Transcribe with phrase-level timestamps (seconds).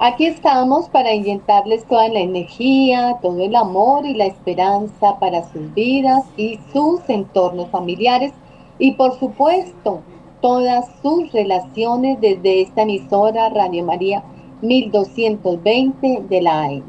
[0.00, 5.74] Aquí estamos para inyectarles toda la energía, todo el amor y la esperanza para sus
[5.74, 8.32] vidas y sus entornos familiares
[8.78, 10.02] y por supuesto
[10.40, 14.22] todas sus relaciones desde esta emisora Radio María
[14.62, 16.84] 1220 de la AM.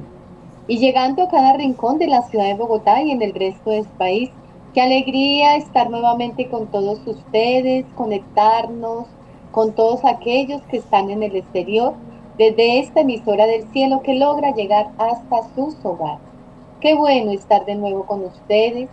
[0.68, 3.85] Y llegando a cada rincón de la ciudad de Bogotá y en el resto del
[3.85, 4.30] país,
[4.76, 9.07] qué alegría estar nuevamente con todos ustedes, conectarnos
[9.52, 11.96] con todos aquellos que están en el exterior
[12.39, 16.21] desde esta emisora del cielo que logra llegar hasta sus hogares.
[16.79, 18.90] Qué bueno estar de nuevo con ustedes,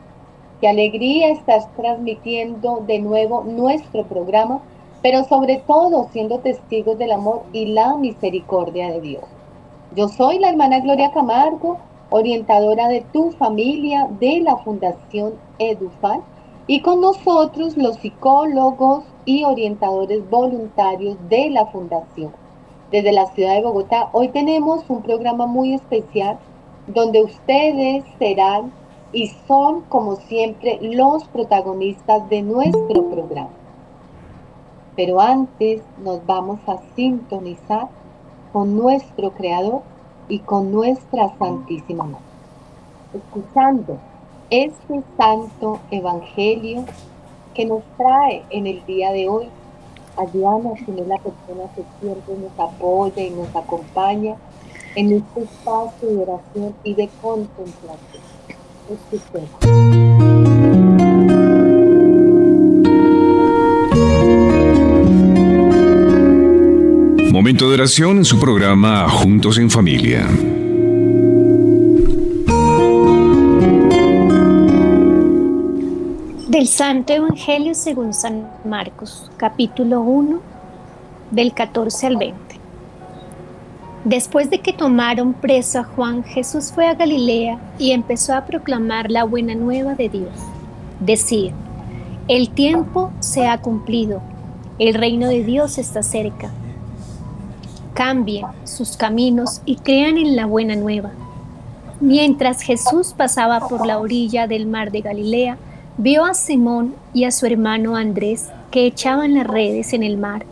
[0.60, 4.60] qué alegría estar transmitiendo de nuevo nuestro programa,
[5.00, 9.24] pero sobre todo siendo testigos del amor y la misericordia de Dios.
[9.94, 11.78] Yo soy la hermana Gloria Camargo,
[12.10, 16.20] orientadora de tu familia de la Fundación EduFan,
[16.66, 22.32] y con nosotros los psicólogos y orientadores voluntarios de la Fundación
[22.90, 24.10] desde la ciudad de Bogotá.
[24.12, 26.38] Hoy tenemos un programa muy especial
[26.86, 28.72] donde ustedes serán
[29.12, 33.50] y son como siempre los protagonistas de nuestro programa.
[34.94, 37.88] Pero antes nos vamos a sintonizar
[38.52, 39.82] con nuestro Creador
[40.28, 42.24] y con nuestra Santísima Madre.
[43.14, 43.98] Escuchando
[44.50, 46.84] este santo evangelio
[47.54, 49.48] que nos trae en el día de hoy
[50.16, 54.36] a Diana, es la persona que siempre nos apoya y nos acompaña
[54.94, 58.22] en este espacio de oración y de contemplación.
[67.32, 70.26] Momento de oración en su programa Juntos en Familia.
[76.56, 80.40] Del Santo Evangelio según San Marcos, capítulo 1,
[81.30, 82.38] del 14 al 20.
[84.04, 89.10] Después de que tomaron preso a Juan, Jesús fue a Galilea y empezó a proclamar
[89.10, 90.32] la buena nueva de Dios.
[90.98, 91.52] Decía,
[92.26, 94.22] el tiempo se ha cumplido,
[94.78, 96.48] el reino de Dios está cerca.
[97.92, 101.10] Cambien sus caminos y crean en la buena nueva.
[102.00, 105.58] Mientras Jesús pasaba por la orilla del mar de Galilea,
[105.98, 110.44] vio a Simón y a su hermano Andrés que echaban las redes en el mar,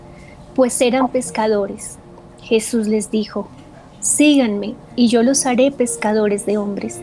[0.55, 1.99] pues eran pescadores.
[2.43, 3.49] Jesús les dijo,
[4.01, 7.01] síganme y yo los haré pescadores de hombres.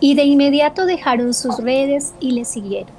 [0.00, 2.92] Y de inmediato dejaron sus redes y le siguieron.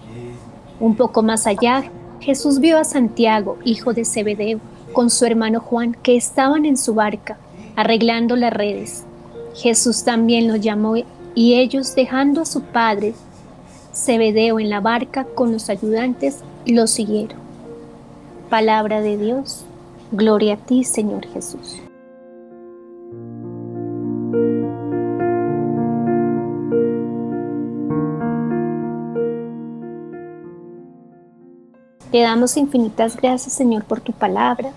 [0.79, 1.83] Un poco más allá,
[2.19, 4.59] Jesús vio a Santiago, hijo de Zebedeo,
[4.93, 7.37] con su hermano Juan, que estaban en su barca,
[7.75, 9.05] arreglando las redes.
[9.55, 10.95] Jesús también los llamó
[11.35, 13.13] y ellos, dejando a su padre,
[13.93, 17.39] Zebedeo en la barca con los ayudantes lo siguieron.
[18.49, 19.65] Palabra de Dios,
[20.11, 21.81] gloria a ti Señor Jesús.
[32.11, 34.71] Te damos infinitas gracias Señor por tu palabra,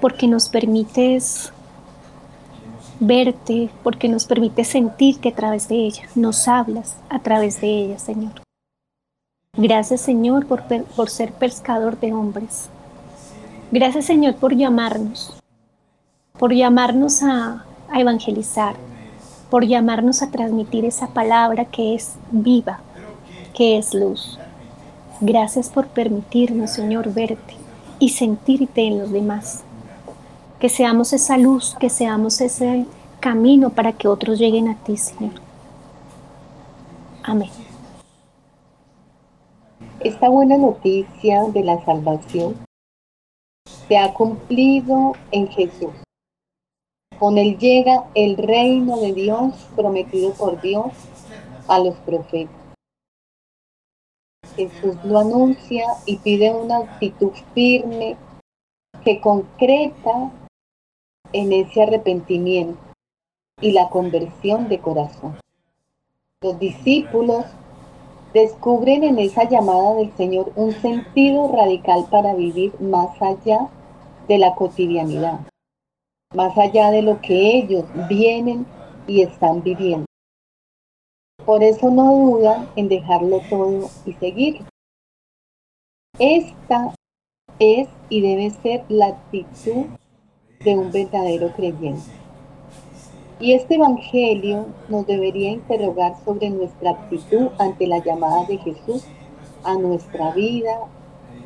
[0.00, 1.52] porque nos permites
[3.02, 7.98] verte, porque nos permite sentirte a través de ella, nos hablas a través de ella,
[7.98, 8.32] Señor.
[9.56, 10.62] Gracias, Señor, por,
[10.96, 12.70] por ser pescador de hombres.
[13.70, 15.34] Gracias, Señor, por llamarnos,
[16.38, 18.76] por llamarnos a, a evangelizar,
[19.50, 22.80] por llamarnos a transmitir esa palabra que es viva,
[23.52, 24.38] que es luz.
[25.20, 27.56] Gracias por permitirnos, Señor, verte
[27.98, 29.64] y sentirte en los demás
[30.62, 32.86] que seamos esa luz, que seamos ese
[33.22, 35.40] camino para que otros lleguen a ti, Señor.
[37.22, 37.50] Amén.
[40.00, 42.56] Esta buena noticia de la salvación
[43.86, 45.94] se ha cumplido en Jesús.
[47.20, 50.86] Con él llega el reino de Dios prometido por Dios
[51.68, 52.56] a los profetas.
[54.56, 58.16] Jesús lo anuncia y pide una actitud firme
[59.04, 60.32] que concreta
[61.32, 62.91] en ese arrepentimiento
[63.60, 65.38] y la conversión de corazón.
[66.40, 67.44] Los discípulos
[68.34, 73.68] descubren en esa llamada del Señor un sentido radical para vivir más allá
[74.28, 75.40] de la cotidianidad.
[76.34, 78.64] más allá de lo que ellos vienen
[79.06, 80.06] y están viviendo.
[81.44, 84.64] Por eso no dudan en dejarlo todo y seguir.
[86.18, 86.94] Esta
[87.58, 89.86] es y debe ser la actitud
[90.64, 92.21] de un verdadero creyente.
[93.42, 99.04] Y este Evangelio nos debería interrogar sobre nuestra actitud ante la llamada de Jesús
[99.64, 100.78] a nuestra vida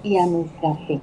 [0.03, 1.01] y a nuestra fe.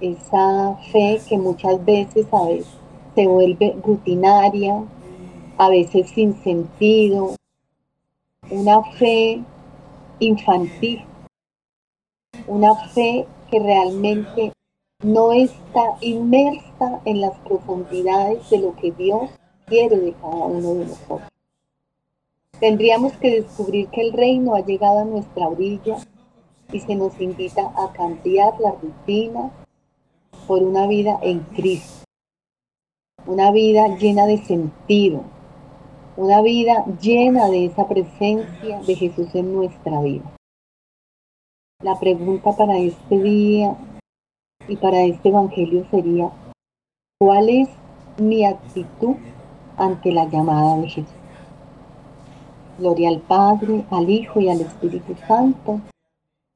[0.00, 2.66] Esa fe que muchas veces a veces
[3.14, 4.82] se vuelve rutinaria,
[5.58, 7.36] a veces sin sentido,
[8.50, 9.44] una fe
[10.18, 11.04] infantil,
[12.48, 14.52] una fe que realmente
[15.04, 19.30] no está inmersa en las profundidades de lo que Dios
[19.66, 21.28] quiere de cada uno de nosotros.
[22.58, 25.98] Tendríamos que descubrir que el reino ha llegado a nuestra orilla
[26.72, 29.50] y se nos invita a cambiar la rutina
[30.46, 32.04] por una vida en Cristo,
[33.26, 35.22] una vida llena de sentido,
[36.16, 40.34] una vida llena de esa presencia de Jesús en nuestra vida.
[41.82, 43.76] La pregunta para este día
[44.68, 46.30] y para este Evangelio sería,
[47.18, 47.68] ¿cuál es
[48.18, 49.16] mi actitud
[49.76, 51.10] ante la llamada de Jesús?
[52.78, 55.80] Gloria al Padre, al Hijo y al Espíritu Santo,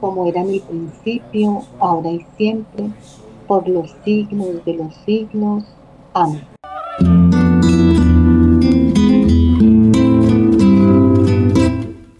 [0.00, 2.90] como era en el principio, ahora y siempre,
[3.46, 5.64] por los siglos de los siglos.
[6.14, 6.42] Amén.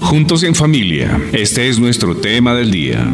[0.01, 3.07] Juntos en familia, este es nuestro tema del día.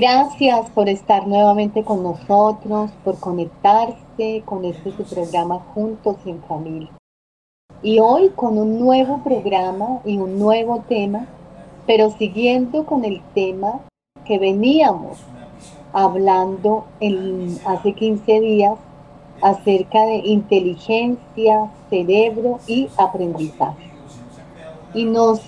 [0.00, 6.88] Gracias por estar nuevamente con nosotros, por conectarse con este su programa Juntos en Familia.
[7.82, 11.26] Y hoy con un nuevo programa y un nuevo tema,
[11.86, 13.80] pero siguiendo con el tema
[14.24, 15.18] que veníamos
[15.92, 16.86] hablando
[17.66, 18.78] hace 15 días
[19.42, 23.90] acerca de inteligencia, cerebro y aprendizaje.
[24.94, 25.42] Y nos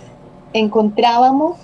[0.52, 1.56] encontrábamos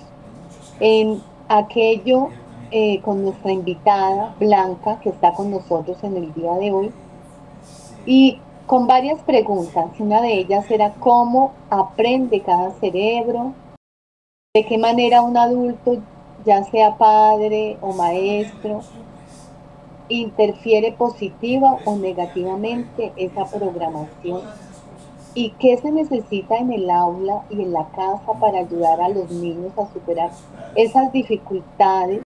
[0.81, 2.31] en aquello
[2.71, 6.93] eh, con nuestra invitada Blanca, que está con nosotros en el día de hoy,
[8.07, 9.87] y con varias preguntas.
[9.99, 13.55] Una de ellas era cómo aprende cada cerebro,
[14.55, 15.99] de qué manera un adulto,
[16.45, 18.81] ya sea padre o maestro,
[20.09, 24.43] interfiere positiva o negativamente esa programación
[25.35, 29.31] y qué se necesita en el aula y en la casa para ayudar a los
[29.31, 30.31] niños a superar
[30.75, 32.23] esas dificultades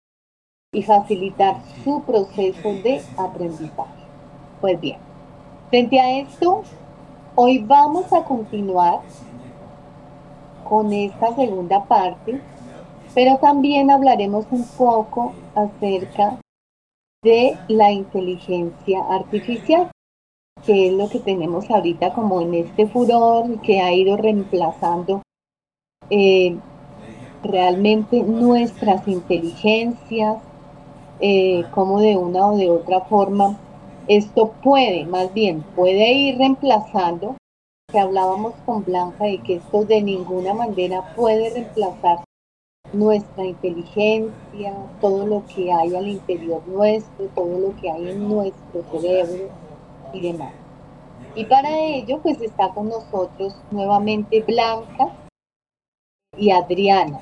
[0.72, 4.04] y facilitar su proceso de aprendizaje.
[4.60, 4.98] Pues bien,
[5.70, 6.62] frente a esto,
[7.34, 9.00] hoy vamos a continuar
[10.68, 12.40] con esta segunda parte,
[13.14, 16.38] pero también hablaremos un poco acerca
[17.22, 19.90] de la inteligencia artificial,
[20.64, 25.22] que es lo que tenemos ahorita como en este furor que ha ido reemplazando
[26.10, 26.56] eh,
[27.42, 30.38] realmente nuestras inteligencias,
[31.20, 33.58] eh, como de una o de otra forma
[34.08, 37.36] esto puede, más bien, puede ir reemplazando,
[37.90, 42.24] que hablábamos con Blanca de que esto de ninguna manera puede reemplazar
[42.92, 48.84] nuestra inteligencia, todo lo que hay al interior nuestro, todo lo que hay en nuestro
[48.92, 49.48] cerebro
[50.12, 50.54] y demás.
[51.34, 55.16] Y para ello, pues está con nosotros nuevamente Blanca
[56.36, 57.20] y Adriana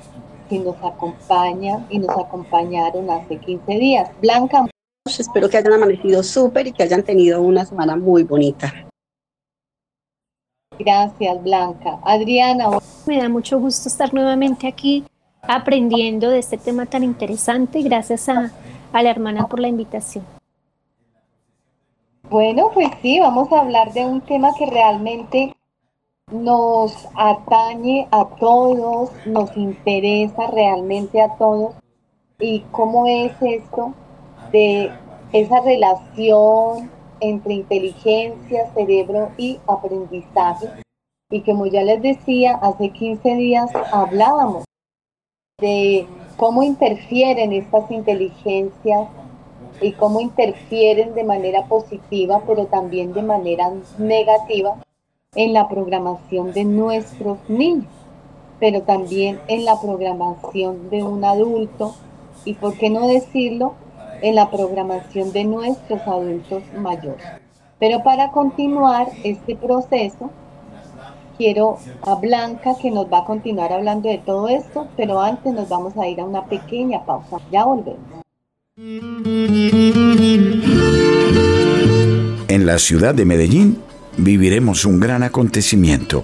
[0.49, 4.09] que nos acompaña y nos acompañaron hace 15 días.
[4.21, 4.67] Blanca.
[5.05, 8.73] Espero que hayan amanecido súper y que hayan tenido una semana muy bonita.
[10.79, 11.99] Gracias, Blanca.
[12.03, 12.79] Adriana.
[13.05, 15.03] Me da mucho gusto estar nuevamente aquí
[15.41, 17.81] aprendiendo de este tema tan interesante.
[17.81, 18.51] Gracias a,
[18.91, 20.25] a la hermana por la invitación.
[22.29, 25.54] Bueno, pues sí, vamos a hablar de un tema que realmente
[26.31, 31.75] nos atañe a todos, nos interesa realmente a todos
[32.39, 33.93] y cómo es esto
[34.51, 34.91] de
[35.31, 36.89] esa relación
[37.19, 40.67] entre inteligencia, cerebro y aprendizaje.
[41.29, 44.65] Y como ya les decía, hace 15 días hablábamos
[45.59, 49.09] de cómo interfieren estas inteligencias
[49.79, 54.77] y cómo interfieren de manera positiva, pero también de manera negativa
[55.35, 57.91] en la programación de nuestros niños,
[58.59, 61.95] pero también en la programación de un adulto
[62.45, 63.73] y, por qué no decirlo,
[64.21, 67.25] en la programación de nuestros adultos mayores.
[67.79, 70.31] Pero para continuar este proceso,
[71.37, 75.67] quiero a Blanca que nos va a continuar hablando de todo esto, pero antes nos
[75.67, 77.39] vamos a ir a una pequeña pausa.
[77.51, 78.23] Ya volvemos.
[82.47, 83.81] En la ciudad de Medellín
[84.17, 86.23] viviremos un gran acontecimiento,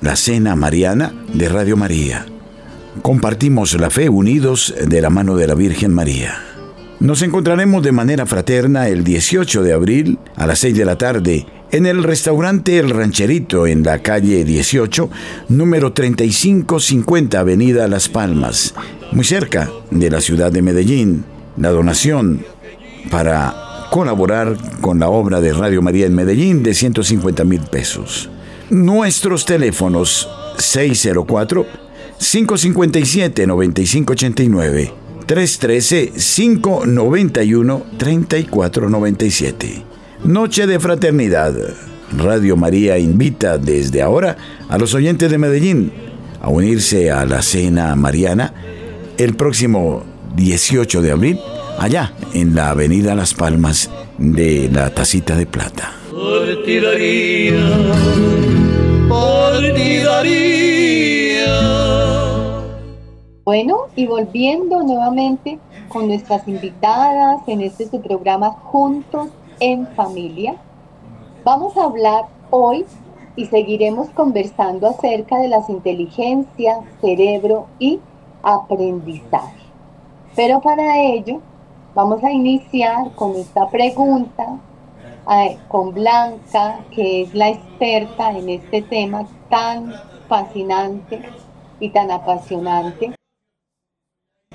[0.00, 2.26] la Cena Mariana de Radio María.
[3.02, 6.34] Compartimos la fe unidos de la mano de la Virgen María.
[6.98, 11.46] Nos encontraremos de manera fraterna el 18 de abril a las 6 de la tarde
[11.70, 15.10] en el restaurante El Rancherito en la calle 18,
[15.48, 18.74] número 3550 Avenida Las Palmas,
[19.12, 21.24] muy cerca de la ciudad de Medellín.
[21.58, 22.44] La donación
[23.10, 28.28] para colaborar con la obra de Radio María en Medellín de 150 mil pesos.
[28.70, 30.28] Nuestros teléfonos
[30.58, 31.66] 604
[32.18, 34.92] 557 9589
[35.26, 39.84] 313 591 3497
[40.24, 41.54] Noche de Fraternidad.
[42.16, 44.36] Radio María invita desde ahora
[44.68, 45.92] a los oyentes de Medellín
[46.40, 48.54] a unirse a la cena mariana
[49.18, 50.04] el próximo
[50.36, 51.38] 18 de abril
[51.78, 55.92] allá en la avenida Las Palmas de la Tacita de Plata.
[63.44, 69.28] Bueno, y volviendo nuevamente con nuestras invitadas en este su programa Juntos
[69.60, 70.56] en Familia,
[71.44, 72.84] vamos a hablar hoy
[73.36, 78.00] y seguiremos conversando acerca de las inteligencias, cerebro y
[78.42, 79.66] aprendizaje.
[80.34, 81.40] Pero para ello
[81.96, 84.58] vamos a iniciar con esta pregunta
[85.32, 89.94] eh, con Blanca, que es la experta en este tema tan
[90.28, 91.22] fascinante
[91.80, 93.14] y tan apasionante.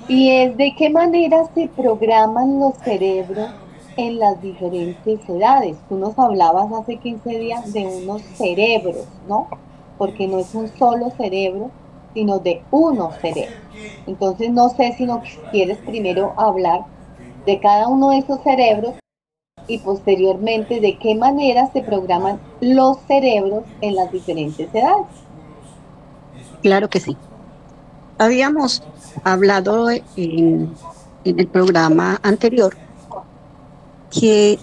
[0.07, 3.49] Y es de qué manera se programan los cerebros
[3.97, 5.77] en las diferentes edades.
[5.89, 9.47] Tú nos hablabas hace 15 días de unos cerebros, ¿no?
[9.97, 11.71] Porque no es un solo cerebro,
[12.13, 13.55] sino de uno cerebro.
[14.05, 16.85] Entonces no sé si no quieres primero hablar
[17.45, 18.95] de cada uno de esos cerebros
[19.67, 25.07] y posteriormente de qué manera se programan los cerebros en las diferentes edades.
[26.61, 27.17] Claro que sí.
[28.17, 28.83] Habíamos
[29.23, 30.73] hablado en,
[31.23, 32.75] el programa anterior
[34.11, 34.59] que,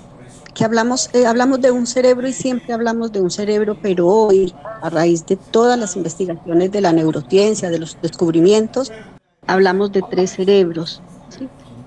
[0.60, 4.90] hablamos, eh, hablamos de un cerebro y siempre hablamos de un cerebro, pero hoy, a
[4.90, 8.92] raíz de todas las investigaciones de la neurociencia, de los descubrimientos,
[9.46, 11.02] hablamos de tres cerebros.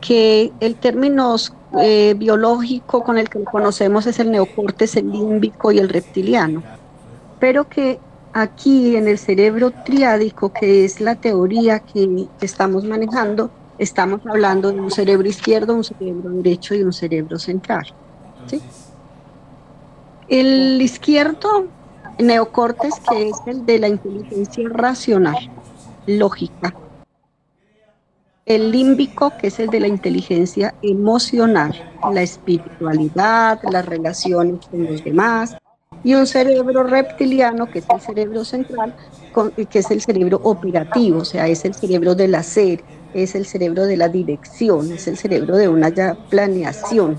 [0.02, 1.36] Que el término
[1.80, 6.62] eh, biológico con el que conocemos es el neocortes, el límbico y el reptiliano,
[7.40, 8.00] pero que
[8.34, 14.82] aquí en el cerebro triádico, que es la teoría que estamos manejando, estamos hablando de
[14.82, 17.86] un cerebro izquierdo, un cerebro derecho y un cerebro central.
[20.28, 21.68] El izquierdo,
[22.20, 25.38] neocortes, que es el de la inteligencia racional,
[26.06, 26.74] lógica.
[28.46, 31.74] El límbico, que es el de la inteligencia emocional,
[32.12, 35.56] la espiritualidad, las relaciones con los demás,
[36.04, 38.96] y un cerebro reptiliano, que es el cerebro central,
[39.70, 42.84] que es el cerebro operativo, o sea, es el cerebro del hacer,
[43.14, 47.18] es el cerebro de la dirección, es el cerebro de una ya planeación.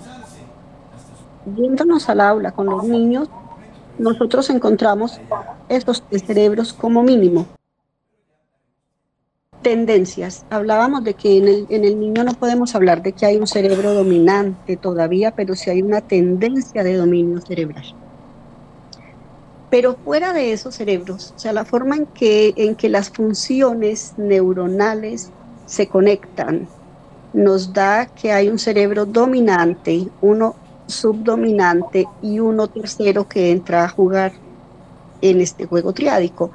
[1.57, 3.29] Yéndonos al aula con los niños,
[3.99, 5.21] nosotros encontramos
[5.69, 7.47] estos cerebros como mínimo.
[9.63, 10.45] Tendencias.
[10.51, 13.47] Hablábamos de que en el, en el niño no podemos hablar de que hay un
[13.47, 17.85] cerebro dominante todavía, pero sí hay una tendencia de dominio cerebral.
[19.69, 24.15] Pero fuera de esos cerebros, o sea, la forma en que, en que las funciones
[24.17, 25.33] neuronales
[25.65, 26.69] se conectan,
[27.33, 33.89] nos da que hay un cerebro dominante, uno subdominante y uno tercero que entra a
[33.89, 34.43] jugar
[35.23, 36.53] en este juego triádico.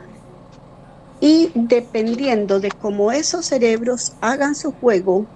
[1.20, 5.32] Y dependiendo de cómo esos cerebros hagan su juego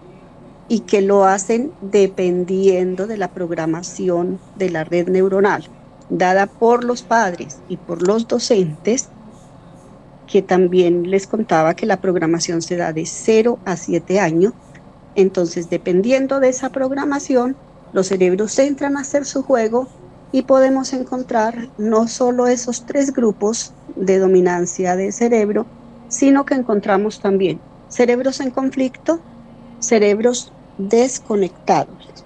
[0.67, 5.71] y que lo hacen dependiendo de la programación de la red neuronal
[6.11, 9.13] dada por los padres y por los docentes,
[10.25, 14.53] que también les contaba que la programación se da de 0 a 7 años.
[15.15, 17.59] Entonces, dependiendo de esa programación,
[17.91, 19.93] los cerebros entran a hacer su juego
[20.31, 25.65] y podemos encontrar no solo esos tres grupos de dominancia de cerebro,
[26.07, 27.59] sino que encontramos también
[27.89, 29.19] cerebros en conflicto,
[29.79, 32.25] cerebros desconectados.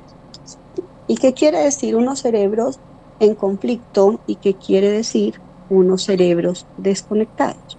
[1.07, 2.79] ¿Y qué quiere decir unos cerebros
[3.19, 7.77] en conflicto y que quiere decir unos cerebros desconectados.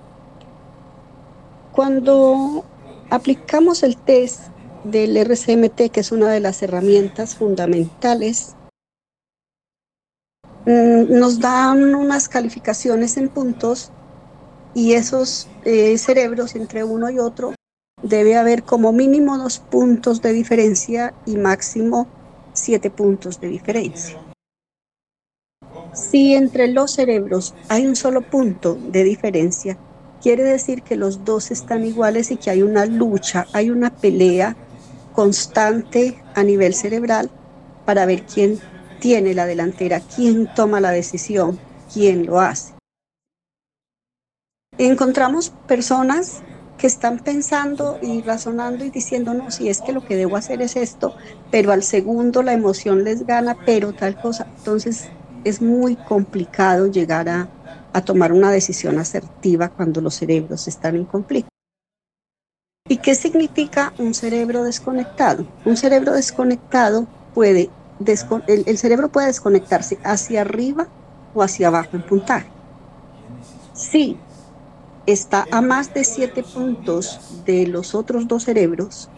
[1.73, 2.65] Cuando
[3.11, 4.49] aplicamos el test
[4.85, 8.56] del RCMT, que es una de las herramientas fundamentales,
[10.67, 13.93] nos dan unas calificaciones en puntos
[14.75, 17.55] y esos eh, cerebros entre uno y otro
[18.03, 22.09] debe haber como mínimo dos puntos de diferencia y máximo
[22.53, 24.19] siete puntos de diferencia.
[25.95, 29.79] Si entre los cerebros hay un solo punto de diferencia,
[30.21, 34.57] quiere decir que los dos están iguales y que hay una lucha, hay una pelea
[35.15, 37.31] constante a nivel cerebral
[37.87, 38.61] para ver quién
[39.01, 41.59] tiene la delantera, quién toma la decisión,
[41.93, 42.75] quién lo hace.
[44.79, 46.43] Encontramos personas
[46.77, 50.61] que están pensando y razonando y diciendo, no, si es que lo que debo hacer
[50.61, 51.17] es esto,
[51.51, 54.47] pero al segundo la emoción les gana, pero tal cosa.
[54.59, 55.09] Entonces
[55.45, 57.49] es muy complicado llegar a,
[57.93, 61.49] a tomar una decisión asertiva cuando los cerebros están en conflicto.
[62.89, 65.47] ¿Y qué significa un cerebro desconectado?
[65.65, 67.71] Un cerebro desconectado puede,
[68.47, 70.89] el, cerebro puede desconectarse hacia arriba
[71.35, 72.47] o hacia abajo en puntaje.
[73.73, 74.17] Sí,
[75.07, 79.09] está a más de siete puntos de los otros dos cerebros,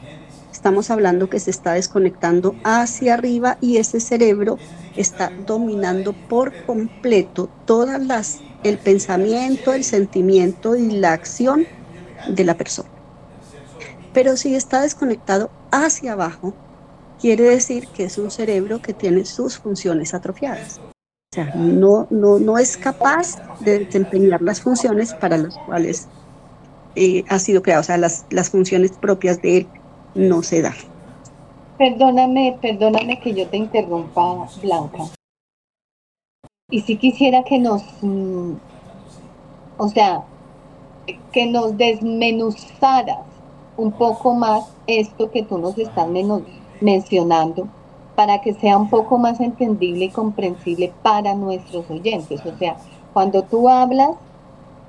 [0.52, 4.58] estamos hablando que se está desconectando hacia arriba y ese cerebro
[4.96, 11.66] está dominando por completo todas las el pensamiento, el sentimiento y la acción
[12.28, 12.88] de la persona.
[14.12, 16.54] Pero si está desconectado hacia abajo,
[17.20, 20.80] quiere decir que es un cerebro que tiene sus funciones atrofiadas.
[20.80, 26.08] O sea, no, no, no es capaz de desempeñar las funciones para las cuales
[26.94, 29.66] eh, ha sido creado, o sea, las, las funciones propias de él
[30.14, 30.74] no se dan.
[31.76, 35.04] Perdóname, perdóname que yo te interrumpa, Blanca.
[36.70, 38.54] Y si quisiera que nos, mm,
[39.76, 40.24] o sea,
[41.32, 43.20] que nos desmenuzaras
[43.76, 46.08] un poco más esto que tú nos estás
[46.80, 47.68] mencionando
[48.14, 52.44] para que sea un poco más entendible y comprensible para nuestros oyentes.
[52.44, 52.76] O sea,
[53.12, 54.16] cuando tú hablas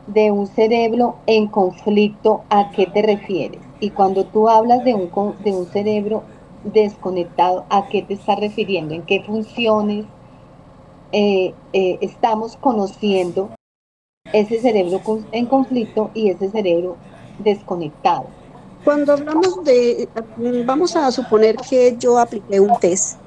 [0.07, 3.61] de un cerebro en conflicto, ¿a qué te refieres?
[3.79, 5.11] Y cuando tú hablas de un,
[5.43, 6.23] de un cerebro
[6.63, 8.95] desconectado, ¿a qué te estás refiriendo?
[8.95, 10.05] ¿En qué funciones
[11.11, 13.51] eh, eh, estamos conociendo
[14.33, 16.97] ese cerebro en conflicto y ese cerebro
[17.37, 18.38] desconectado?
[18.83, 20.07] Cuando hablamos de,
[20.65, 23.17] vamos a suponer que yo apliqué un test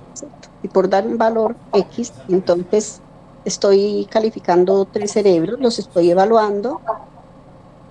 [0.63, 3.01] y por dar un valor X, entonces
[3.45, 6.81] estoy calificando tres cerebros, los estoy evaluando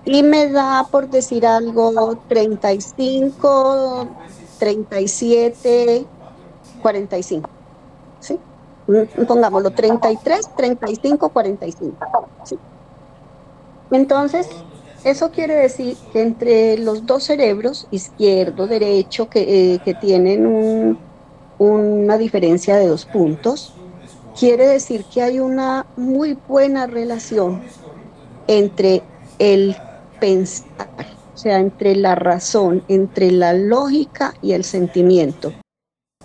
[0.04, 4.08] y me da, por decir algo, 35,
[4.58, 6.06] 37,
[6.82, 7.50] 45.
[8.18, 8.40] ¿sí?
[9.28, 11.96] Pongámoslo 33, 35, 45.
[12.44, 12.58] ¿sí?
[13.92, 14.48] Entonces,
[15.04, 20.96] eso quiere decir que entre los dos cerebros, izquierdo, derecho, que, eh, tienen
[21.58, 23.74] una diferencia de dos puntos,
[24.38, 27.62] quiere decir que hay una muy buena relación
[28.46, 29.02] entre
[29.38, 29.76] el
[30.20, 30.88] pensar,
[31.34, 35.52] o sea, entre la razón, entre la lógica y el sentimiento.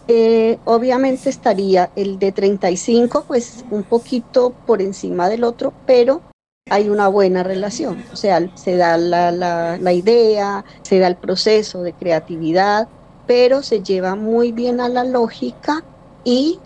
[0.07, 6.21] Eh, obviamente estaría el de 35, pues un poquito por encima del otro, pero
[6.69, 8.03] hay una buena relación.
[8.11, 12.87] O sea, se da la, idea, se da el proceso de creatividad,
[13.25, 15.83] pero se lleva muy bien a la lógica
[16.23, 16.59] y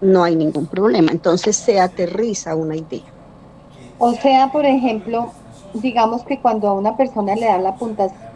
[0.00, 1.12] no hay ningún problema.
[1.12, 3.04] Entonces se aterriza una idea.
[3.98, 5.32] O sea, por ejemplo,
[5.74, 7.76] digamos que cuando a una persona le dan la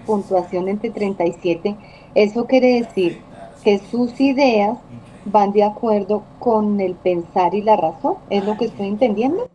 [0.07, 1.77] puntuación entre 37,
[2.15, 3.21] eso quiere decir
[3.63, 4.79] que sus ideas
[5.27, 8.15] van de acuerdo con el pensar y la razón.
[8.31, 9.49] ¿Es lo que estoy entendiendo?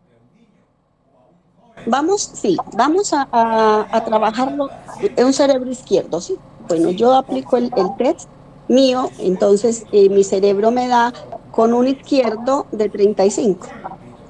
[1.87, 4.69] Vamos, sí, vamos a, a, trabajarlo
[5.01, 6.37] en un cerebro izquierdo, ¿sí?
[6.67, 8.27] Bueno, yo aplico el, test
[8.67, 11.13] mío, entonces eh, mi cerebro me da
[11.51, 13.67] con un izquierdo de 35.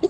[0.01, 0.09] ¿sí?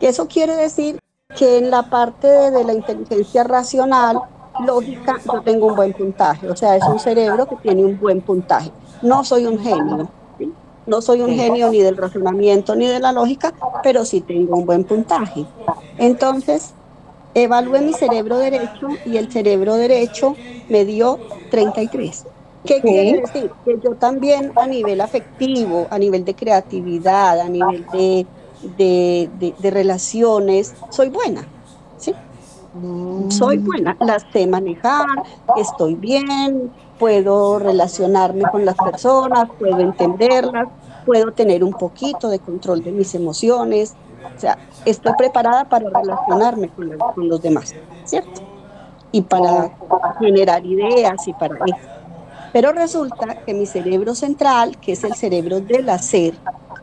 [0.00, 0.98] Eso quiere decir
[1.36, 4.18] que en la parte de, la inteligencia racional,
[4.66, 6.48] lógica, yo tengo un buen puntaje.
[6.48, 8.72] O sea, es un cerebro que tiene un buen puntaje.
[9.02, 10.08] No soy un genio.
[10.86, 14.64] No soy un genio ni del razonamiento ni de la lógica, pero sí tengo un
[14.64, 15.44] buen puntaje.
[15.98, 16.72] Entonces,
[17.34, 20.36] evalué mi cerebro derecho y el cerebro derecho
[20.68, 21.18] me dio
[21.50, 22.26] 33.
[22.64, 23.50] ¿Qué quiere decir?
[23.64, 28.26] Que yo también a nivel afectivo, a nivel de creatividad, a nivel de,
[28.76, 31.46] de, relaciones, soy buena.
[31.98, 32.14] ¿sí?
[32.74, 33.30] Mm.
[33.30, 35.06] Soy buena, las sé manejar,
[35.56, 40.68] estoy bien, puedo relacionarme con las personas, puedo entenderlas,
[41.06, 43.94] puedo tener un poquito de control de mis emociones,
[44.36, 48.42] o sea, estoy preparada para relacionarme con, los demás, ¿cierto?
[49.12, 49.70] Y para
[50.18, 51.76] generar ideas y para eso.
[52.52, 56.34] Pero resulta que mi cerebro central, que es el cerebro del hacer,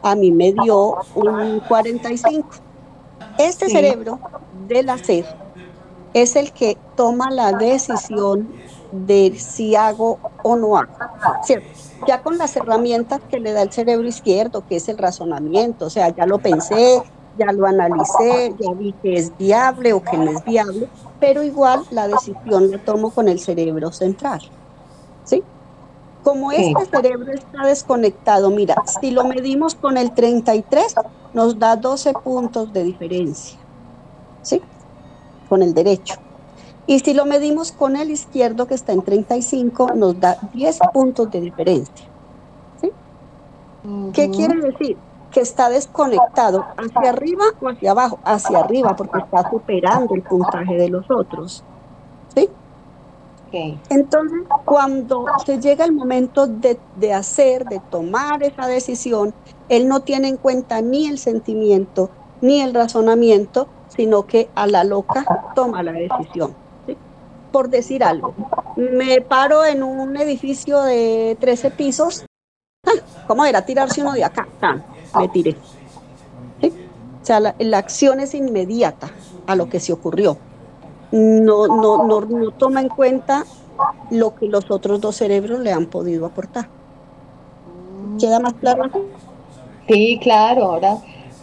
[0.02, 2.48] a mí me dio un 45.
[3.38, 4.20] Este cerebro
[4.68, 5.26] del hacer
[6.14, 8.48] es el que toma la decisión
[8.92, 10.94] de si hago o no hago.
[11.44, 11.68] ¿cierto?
[12.08, 15.90] Ya con las herramientas que le da el cerebro izquierdo, que es el razonamiento, o
[15.90, 17.02] sea, ya lo pensé,
[17.38, 20.88] ya lo analicé, ya vi que es viable o que no es viable,
[21.20, 24.42] pero igual la decisión la tomo con el cerebro central.
[25.24, 25.44] ¿Sí?
[26.24, 30.96] Como este cerebro está desconectado, mira, si lo medimos con el 33,
[31.34, 33.60] nos da 12 puntos de diferencia.
[34.42, 34.62] ¿Sí?
[35.50, 36.16] Con el derecho.
[36.88, 41.32] Y si lo medimos con el izquierdo, que está en 35, nos da 10 puntos
[41.32, 42.08] de diferencia.
[42.82, 42.92] ¿Sí?
[44.14, 44.98] ¿Qué quiere decir?
[45.36, 50.76] Que está desconectado hacia arriba o hacia abajo, hacia arriba, porque está superando el puntaje
[50.76, 51.64] de los otros.
[52.34, 52.50] ¿Sí?
[53.90, 59.34] Entonces, cuando se llega el momento de, de hacer, de tomar esa decisión,
[59.70, 62.10] él no tiene en cuenta ni el sentimiento
[62.42, 66.56] ni el razonamiento, sino que a la loca toma la decisión
[67.56, 68.34] por decir algo.
[68.76, 72.26] Me paro en un edificio de 13 pisos.
[73.28, 74.46] ¿Cómo era tirarse uno de acá?
[75.16, 75.56] Me tiré.
[76.62, 79.10] O sea, la, acción es inmediata
[79.48, 80.38] a lo que se ocurrió.
[81.12, 83.46] No, no, no, no toma en cuenta
[84.12, 86.68] lo que los otros dos cerebros le han podido aportar.
[88.20, 88.84] ¿Queda más claro?
[89.88, 90.98] Sí, claro, ahora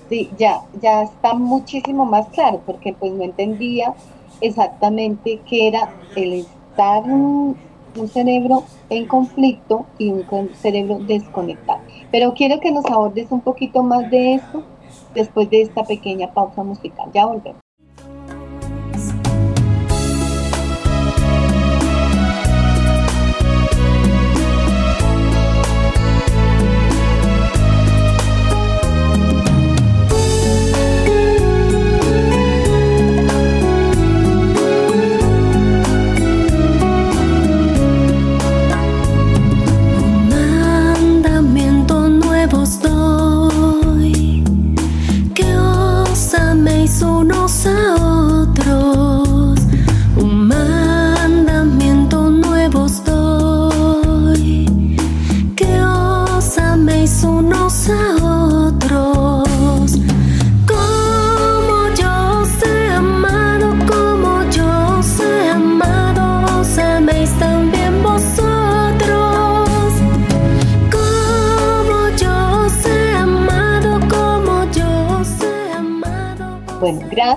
[0.08, 3.94] sí, ya, ya está muchísimo más claro, porque pues no entendía
[4.40, 7.56] exactamente qué era el estar un,
[8.12, 11.80] cerebro en conflicto y un cerebro desconectado.
[12.12, 14.62] Pero quiero que nos abordes un poquito más de eso
[15.14, 17.10] después de esta pequeña pausa musical.
[17.12, 17.61] Ya volvemos.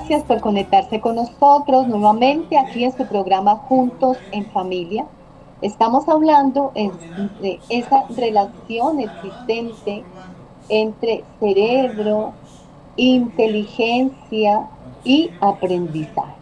[0.08, 5.08] Gracias por conectarse con nosotros nuevamente aquí en su programa Juntos en Familia.
[5.64, 6.72] Estamos hablando
[7.42, 10.04] de esa relación existente
[10.70, 12.34] entre cerebro,
[12.98, 14.68] inteligencia
[15.04, 16.36] y aprendizaje.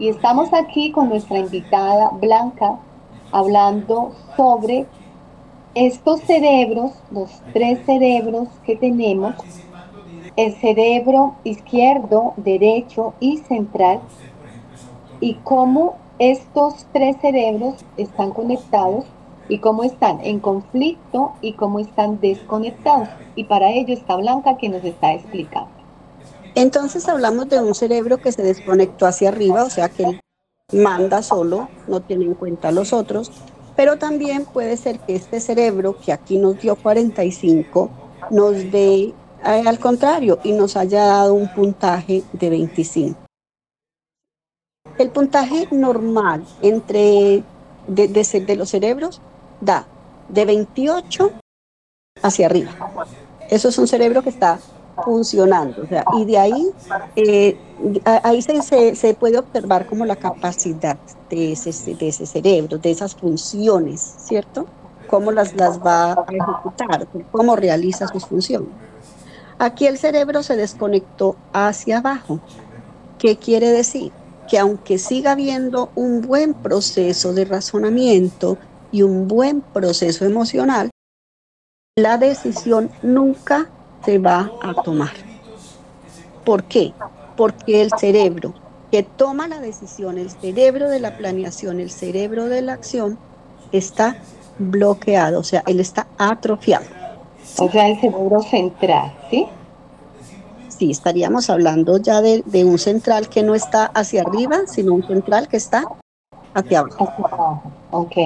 [0.00, 2.80] Y estamos aquí con nuestra invitada Blanca
[3.30, 4.86] hablando sobre
[5.76, 9.36] estos cerebros, los tres cerebros que tenemos
[10.36, 14.00] el cerebro izquierdo, derecho y central
[15.20, 19.04] y cómo estos tres cerebros están conectados
[19.48, 23.08] y cómo están en conflicto y cómo están desconectados.
[23.36, 25.68] Y para ello está Blanca que nos está explicando.
[26.54, 30.20] Entonces hablamos de un cerebro que se desconectó hacia arriba, o sea que
[30.72, 33.32] manda solo, no tiene en cuenta a los otros,
[33.76, 37.90] pero también puede ser que este cerebro, que aquí nos dio 45,
[38.30, 39.12] nos dé
[39.44, 43.18] al contrario, y nos haya dado un puntaje de 25.
[44.98, 47.42] El puntaje normal entre
[47.86, 49.20] de, de, los cerebros
[49.60, 49.86] da
[50.28, 51.32] de 28
[52.22, 52.70] hacia arriba.
[53.50, 54.58] Eso es un cerebro que está
[55.04, 55.86] funcionando.
[56.16, 56.70] y de ahí,
[57.16, 57.58] eh,
[58.04, 60.96] ahí se, se, puede observar como la capacidad
[61.28, 64.66] de ese, de ese cerebro, de esas funciones, ¿cierto?
[65.08, 68.68] Cómo las, las va a ejecutar, cómo realiza sus funciones.
[69.58, 72.40] Aquí el cerebro se desconectó hacia abajo.
[73.18, 74.12] ¿Qué quiere decir?
[74.48, 78.58] Que aunque siga habiendo un buen proceso de razonamiento
[78.92, 80.90] y un buen proceso emocional,
[81.96, 83.70] la decisión nunca
[84.04, 85.12] se va a tomar.
[86.44, 86.92] ¿Por qué?
[87.36, 88.54] Porque el cerebro
[88.90, 93.18] que toma la decisión, el cerebro de la planeación, el cerebro de la acción,
[93.72, 94.18] está
[94.58, 96.86] bloqueado, o sea, él está atrofiado.
[97.58, 99.46] O sea, el cerebro central, ¿sí?
[100.68, 105.46] Sí, estaríamos hablando ya de, un central que no está hacia arriba, sino un central
[105.48, 105.84] que está
[106.52, 107.62] hacia abajo.
[107.90, 108.16] Ok.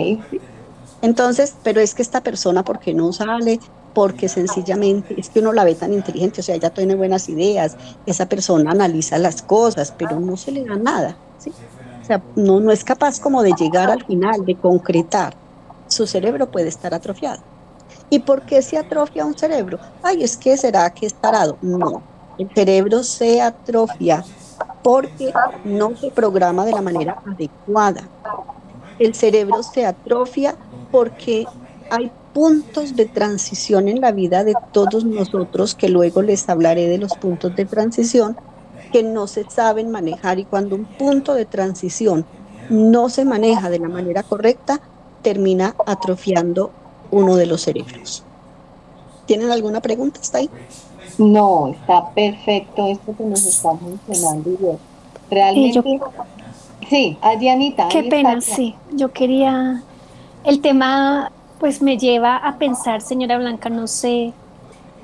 [1.03, 3.61] Entonces, pero es que esta persona, ¿por qué no sale?
[3.95, 7.77] Porque sencillamente es que uno la ve tan inteligente, o sea, ella tiene buenas ideas,
[8.07, 11.17] esa persona analiza las cosas, pero no se le da nada.
[11.39, 11.53] ¿sí?
[12.09, 15.35] sea, no, no es capaz como de llegar al final, de concretar,
[15.87, 17.41] su cerebro puede estar atrofiado.
[18.11, 19.79] ¿Y por qué se atrofia un cerebro?
[20.03, 21.59] Ay, es que será que es parado.
[21.61, 22.03] No,
[22.39, 24.25] el cerebro se atrofia
[24.83, 25.33] porque
[25.65, 28.03] no se programa de la manera adecuada.
[28.99, 30.57] El cerebro se atrofia
[30.91, 31.47] porque
[31.91, 36.99] hay puntos de transición en la vida de todos nosotros, que luego les hablaré de
[36.99, 38.37] los puntos de transición,
[38.93, 42.25] que no se saben manejar y cuando un punto de transición
[42.71, 44.81] no se maneja de la manera correcta,
[45.23, 46.71] termina atrofiando
[47.11, 48.23] uno de los cerebros.
[49.27, 50.21] ¿Tienen alguna pregunta?
[50.21, 50.51] ¿Está ahí?
[51.19, 54.79] No, está perfecto esto que nos está mencionando.
[55.31, 56.01] Realmente.
[56.89, 57.89] Sí, Adrianita.
[57.89, 58.75] Qué pena, sí.
[58.93, 59.83] Yo quería.
[60.45, 64.33] El tema, pues me lleva a pensar, señora Blanca, no sé.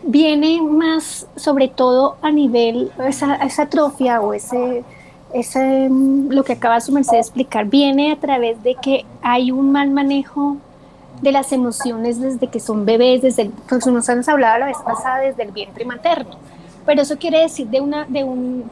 [0.05, 4.85] Viene más, sobre todo a nivel, esa, esa atrofia o ese,
[5.33, 9.73] ese, lo que acaba su merced de explicar, viene a través de que hay un
[9.73, 10.59] mal manejo
[11.21, 15.21] de las emociones desde que son bebés, desde pues nos han hablado la vez pasada
[15.21, 16.37] desde el vientre materno.
[16.87, 18.71] Pero eso quiere decir de una, de un,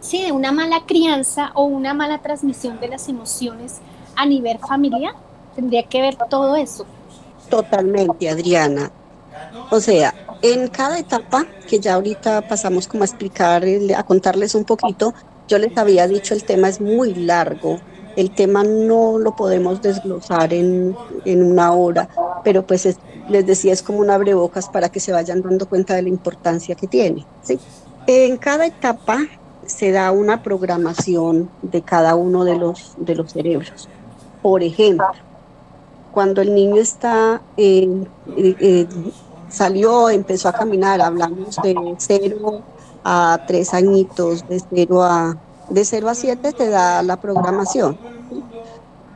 [0.00, 3.78] sí, de una mala crianza o una mala transmisión de las emociones
[4.16, 5.14] a nivel familiar.
[5.54, 6.86] Tendría que ver todo eso.
[7.50, 8.90] Totalmente, Adriana.
[9.70, 13.64] O sea, en cada etapa, que ya ahorita pasamos como a explicar,
[13.96, 15.14] a contarles un poquito,
[15.48, 17.80] yo les había dicho el tema es muy largo
[18.18, 22.08] el tema no lo podemos desglosar en, una hora,
[22.42, 26.02] pero pues les decía, es como un abrebocas para que se vayan dando cuenta de
[26.02, 27.24] la importancia que tiene.
[27.44, 27.60] ¿sí?
[28.08, 29.20] En cada etapa
[29.64, 33.88] se da una programación de cada uno de los, de los cerebros.
[34.42, 35.12] Por ejemplo,
[36.10, 37.40] cuando el niño está,
[39.48, 42.62] salió, empezó a caminar, hablamos de cero
[43.04, 45.36] a tres añitos, de cero a
[45.70, 47.98] de 0 a 7 te da la programación,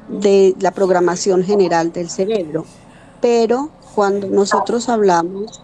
[0.09, 2.65] de la programación general del cerebro.
[3.21, 5.63] Pero cuando nosotros hablamos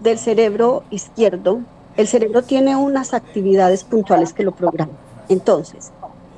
[0.00, 1.60] del cerebro izquierdo,
[1.96, 4.96] el cerebro tiene unas actividades puntuales que lo programan.
[5.28, 5.90] Entonces,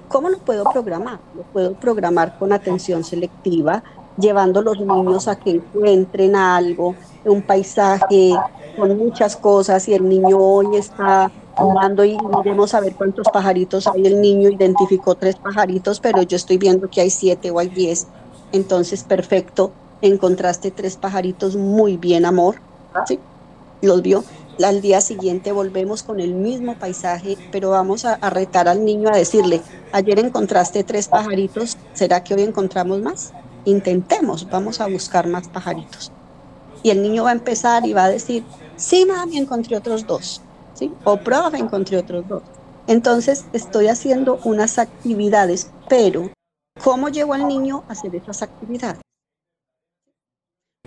[0.09, 1.19] ¿cómo lo puedo programar?
[1.37, 3.83] Lo puedo programar con atención selectiva,
[4.17, 8.33] llevando a los niños a que encuentren algo, un paisaje
[8.77, 13.87] con muchas cosas y el niño hoy está jugando y miremos a ver cuántos pajaritos
[13.87, 14.07] hay.
[14.07, 18.07] El niño identificó tres pajaritos, pero yo estoy viendo que hay siete o hay diez.
[18.53, 22.57] Entonces, perfecto, encontraste tres pajaritos muy bien, amor.
[23.07, 23.19] ¿Sí?
[23.83, 24.25] Los vio.
[24.63, 29.09] Al día siguiente volvemos con el mismo paisaje, pero vamos a, a retar al niño
[29.09, 33.33] a decirle, ayer encontraste tres pajaritos, ¿será que hoy encontramos más?
[33.65, 36.13] Intentemos, vamos a buscar más pajaritos.
[36.83, 38.45] Y el niño va a empezar y va a decir,
[38.77, 40.43] sí, mami, encontré otros dos.
[41.05, 42.43] O profe, encontré otros dos.
[42.87, 46.31] Entonces estoy haciendo unas actividades, pero
[46.83, 49.01] ¿cómo llevo al niño a hacer esas actividades?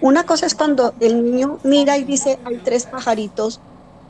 [0.02, 3.62] Una cosa es cuando el niño mira y dice, hay tres pajaritos,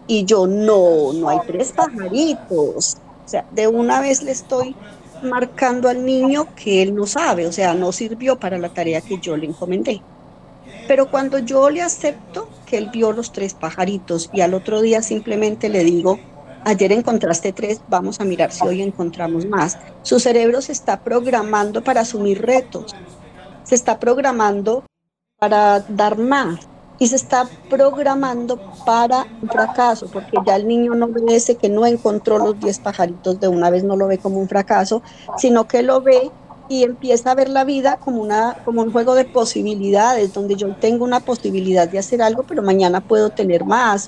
[0.07, 2.97] y yo, no, no hay tres pajaritos.
[3.25, 4.75] O sea, de una vez le estoy
[5.21, 9.19] marcando al niño que él no sabe, o sea, no sirvió para la tarea que
[9.19, 10.01] yo le encomendé.
[10.87, 15.01] Pero cuando yo le acepto que él vio los tres pajaritos y al otro día
[15.01, 16.19] simplemente le digo,
[16.65, 19.77] ayer encontraste tres, vamos a mirar si hoy encontramos más.
[20.01, 22.93] Su cerebro se está programando para asumir retos,
[23.63, 24.83] se está programando
[25.39, 26.67] para dar más
[26.99, 31.69] y se está programando para un fracaso, porque ya el niño no ve ese que
[31.69, 35.01] no encontró los diez pajaritos de una vez, no lo ve como un fracaso,
[35.37, 36.31] sino que lo ve
[36.73, 40.75] y empieza a ver la vida como, una, como un juego de posibilidades, donde yo
[40.77, 44.07] tengo una posibilidad de hacer algo, pero mañana puedo tener más,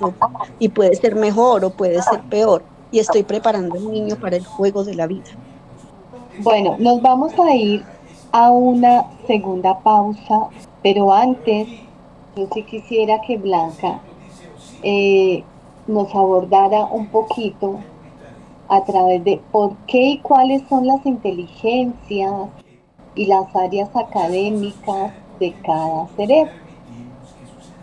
[0.58, 2.64] y puede ser mejor o puede ser peor.
[2.90, 5.30] Y estoy preparando al niño para el juego de la vida.
[6.40, 7.84] Bueno, nos vamos a ir
[8.32, 10.48] a una segunda pausa,
[10.82, 11.68] pero antes
[12.34, 14.00] yo sí quisiera que Blanca
[14.82, 15.44] eh,
[15.86, 17.78] nos abordara un poquito
[18.68, 22.48] a través de por qué y cuáles son las inteligencias
[23.14, 26.52] y las áreas académicas de cada cerebro.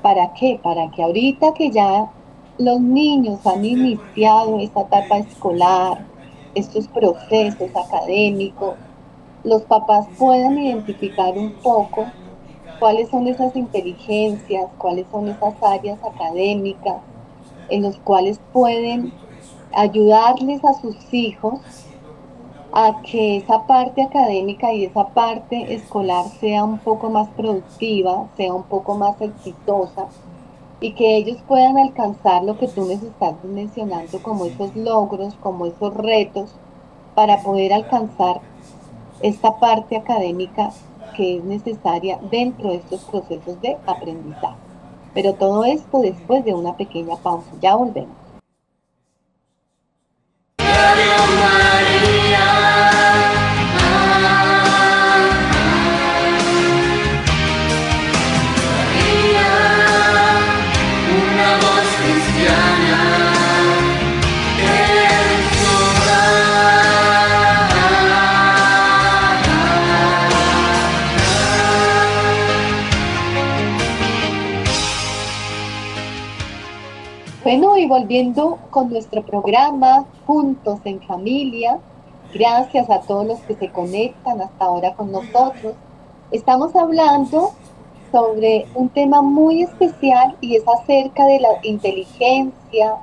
[0.02, 0.60] ¿Para qué?
[0.62, 2.12] Para que ahorita que ya
[2.58, 6.06] los niños han iniciado esta etapa escolar,
[6.56, 8.76] estos procesos académicos,
[9.43, 12.06] los papás puedan identificar un poco
[12.80, 16.98] cuáles son esas inteligencias, cuáles son esas áreas académicas
[17.69, 19.13] en los cuales pueden
[19.75, 21.59] ayudarles a sus hijos
[22.71, 28.53] a que esa parte académica y esa parte escolar sea un poco más productiva, sea
[28.53, 30.07] un poco más exitosa
[30.79, 35.65] y que ellos puedan alcanzar lo que tú les estás mencionando como esos logros, como
[35.65, 36.55] esos retos
[37.15, 38.41] para poder alcanzar
[39.21, 40.71] esta parte académica
[41.15, 44.57] que es necesaria dentro de estos procesos de aprendizaje.
[45.13, 47.51] Pero todo esto después de una pequeña pausa.
[47.62, 48.22] Ya volvemos.
[50.84, 51.12] Bueno,
[77.84, 81.80] y volviendo con nuestro programa Juntos en Familia,
[82.34, 85.74] gracias a todos los que se conectan hasta ahora con nosotros.
[86.32, 87.52] Estamos hablando
[88.10, 92.96] sobre un tema muy especial y es acerca de la inteligencia,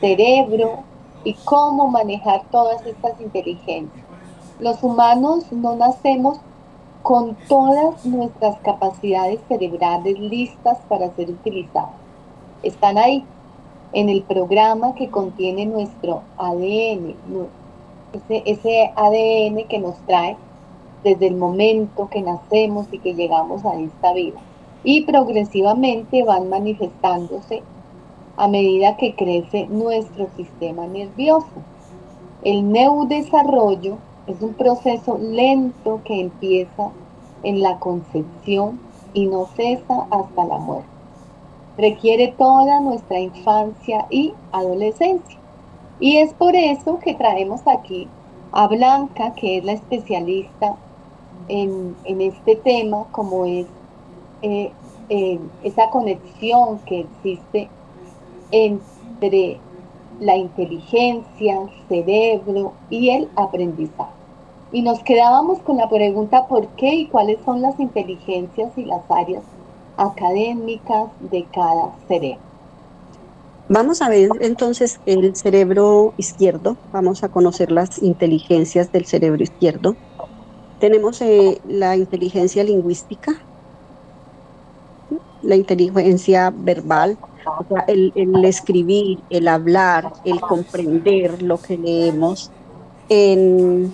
[0.00, 0.80] cerebro
[1.24, 4.04] y cómo manejar todas estas inteligencias.
[4.58, 6.38] Los humanos no nacemos
[7.02, 11.94] con todas nuestras capacidades cerebrales listas para ser utilizadas.
[12.62, 13.24] Están ahí,
[13.92, 17.14] en el programa que contiene nuestro ADN,
[18.44, 20.36] ese, ADN que nos trae
[21.02, 24.38] desde el momento que nacemos y que llegamos a esta vida.
[24.84, 27.62] Y progresivamente van manifestándose
[28.36, 31.48] a medida que crece nuestro sistema nervioso.
[32.42, 36.90] El neudesarrollo es un proceso lento que empieza
[37.42, 38.78] en la concepción
[39.12, 40.99] y no cesa hasta la muerte
[41.76, 45.38] requiere toda nuestra infancia y adolescencia.
[45.98, 48.08] Y es por eso que traemos aquí
[48.52, 50.76] a Blanca, que es la especialista
[51.48, 53.66] en, este tema, como es
[54.42, 54.70] eh,
[55.62, 57.68] esa conexión que existe
[58.50, 59.58] entre
[60.20, 64.12] la inteligencia, el cerebro y el aprendizaje.
[64.72, 69.02] Y nos quedábamos con la pregunta por qué y cuáles son las inteligencias y las
[69.10, 69.42] áreas
[70.00, 72.40] académicas de cada cerebro.
[73.68, 79.94] Vamos a ver entonces el cerebro izquierdo, vamos a conocer las inteligencias del cerebro izquierdo.
[80.80, 83.34] Tenemos eh, la inteligencia lingüística,
[85.42, 87.16] la inteligencia verbal,
[87.86, 92.50] el, el, escribir, el hablar, el comprender lo que leemos,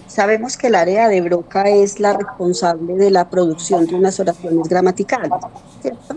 [0.09, 4.69] sabemos que el área de Broca es la responsable de la producción de unas oraciones
[4.69, 5.31] gramaticales,
[5.81, 6.17] ¿cierto?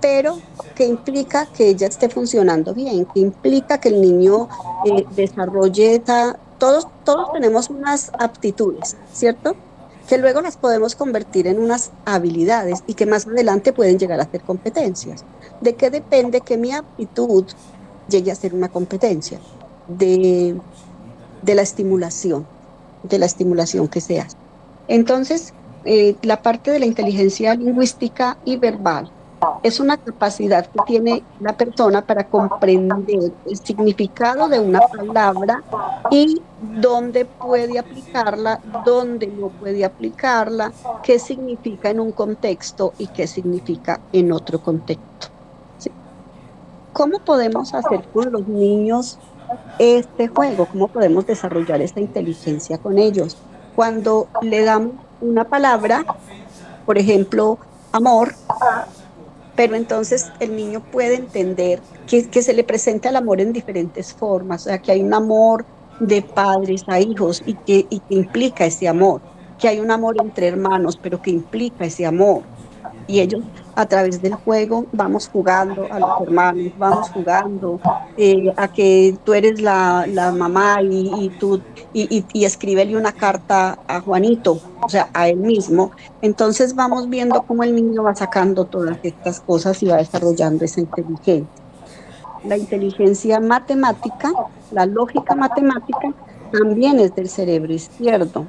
[0.00, 0.38] Pero
[0.74, 4.48] que implica que ella esté funcionando bien, que implica que el niño
[4.86, 6.02] eh, desarrolle
[6.58, 9.54] Todos, todos tenemos unas aptitudes, ¿cierto?
[10.08, 14.28] Que luego las podemos convertir en unas habilidades y que más adelante pueden llegar a
[14.28, 15.24] ser competencias.
[15.60, 17.44] ¿De qué depende que mi aptitud
[18.08, 19.38] llegue a ser una competencia?
[19.86, 20.56] De
[21.46, 22.44] de la estimulación,
[23.04, 24.36] de la estimulación que se hace.
[24.88, 25.54] Entonces,
[25.84, 29.08] eh, la parte de la inteligencia lingüística y verbal
[29.62, 35.62] es una capacidad que tiene la persona para comprender el significado de una palabra
[36.10, 36.42] y
[36.80, 40.72] dónde puede aplicarla, dónde no puede aplicarla,
[41.04, 45.28] qué significa en un contexto y qué significa en otro contexto.
[46.92, 49.18] ¿Cómo podemos hacer con los niños
[49.78, 53.36] este juego, cómo podemos desarrollar esta inteligencia con ellos.
[53.74, 56.04] Cuando le damos una palabra,
[56.84, 57.58] por ejemplo,
[57.92, 58.34] amor,
[59.54, 64.12] pero entonces el niño puede entender que, que se le presenta el amor en diferentes
[64.12, 65.64] formas, o sea, que hay un amor
[66.00, 69.20] de padres a hijos y que, y que implica ese amor,
[69.58, 72.42] que hay un amor entre hermanos, pero que implica ese amor.
[73.06, 73.42] Y ellos
[73.76, 77.78] a través del juego vamos jugando a los hermanos, vamos jugando
[78.16, 81.60] eh, a que tú eres la, mamá y, tú
[81.92, 85.92] y, y, escríbele una carta a Juanito, o sea, a él mismo.
[86.22, 90.80] Entonces vamos viendo cómo el niño va sacando todas estas cosas y va desarrollando esa
[90.80, 91.44] inteligencia.
[92.44, 94.32] La inteligencia matemática,
[94.72, 96.14] la lógica matemática,
[96.50, 98.46] también es del cerebro izquierdo.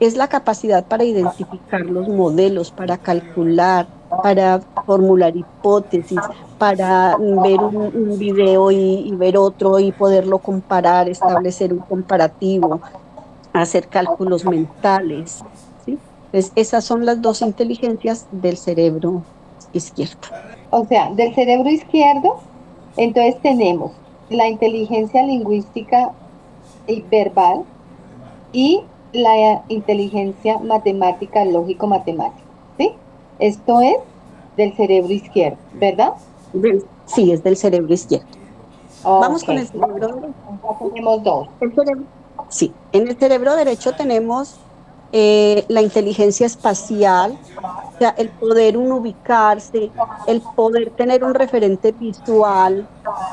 [0.00, 3.86] Es la capacidad para identificar los modelos, para calcular,
[4.22, 6.18] para formular hipótesis,
[6.58, 12.80] para ver un, video y, ver otro y poderlo comparar, establecer un comparativo,
[13.52, 15.42] hacer cálculos mentales.
[15.84, 15.98] ¿sí?
[16.32, 19.22] esas son las dos inteligencias del cerebro
[19.72, 20.28] izquierdo.
[20.70, 22.36] O sea, del cerebro izquierdo,
[22.96, 23.92] entonces tenemos
[24.30, 26.12] la inteligencia lingüística
[26.86, 27.64] y verbal
[28.52, 28.82] y
[29.12, 32.42] la inteligencia matemática, lógico-matemática.
[32.78, 32.92] ¿sí?
[33.38, 33.96] Esto es
[34.56, 36.12] del cerebro izquierdo, ¿verdad?
[37.06, 38.26] Sí, es del cerebro izquierdo.
[39.02, 40.34] Vamos con el cerebro derecho.
[40.94, 41.48] tenemos dos.
[42.48, 44.56] Sí, en el cerebro derecho tenemos
[45.12, 47.38] eh, la inteligencia espacial,
[47.94, 49.90] o sea, el poder uno ubicarse,
[50.26, 52.88] el poder tener un referente visual.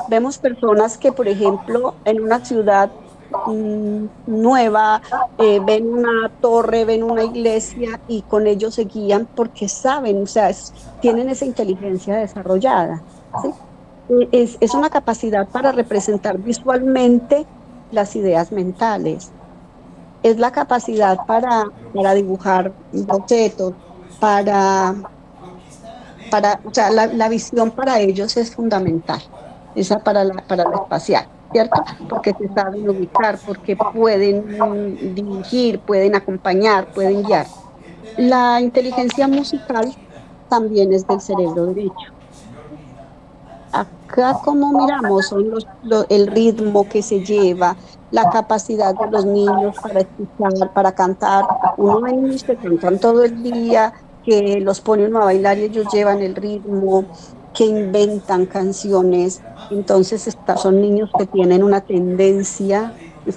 [0.08, 2.90] Vemos personas que, por ejemplo, en una ciudad
[4.26, 5.00] nueva,
[5.38, 10.26] eh, ven una torre, ven una iglesia y con ello se guían porque saben, o
[10.26, 10.50] sea,
[11.00, 13.02] tienen esa inteligencia desarrollada.
[14.30, 17.46] Es, es una capacidad para representar visualmente
[17.90, 19.30] las ideas mentales
[20.22, 21.64] es la capacidad para,
[21.94, 22.72] para dibujar
[23.08, 23.74] objetos,
[24.20, 24.94] para,
[26.30, 29.20] para, o sea, la, visión para ellos es fundamental,
[29.74, 31.82] esa para la, para la espacial, ¿cierto?
[32.08, 37.46] Porque se saben ubicar, porque pueden dirigir, pueden acompañar, pueden guiar.
[38.16, 39.94] La inteligencia musical
[40.48, 42.12] también es del cerebro derecho
[43.72, 45.66] acá como miramos son los,
[46.08, 47.76] el ritmo que se lleva,
[48.10, 51.44] la capacidad de los niños para escuchar, para cantar.
[51.78, 53.92] Uno ve niños que cantan todo el día,
[54.22, 57.04] que los pone uno a bailar y ellos llevan el ritmo,
[57.54, 59.42] que inventan canciones.
[59.70, 62.92] Entonces son niños que tienen una tendencia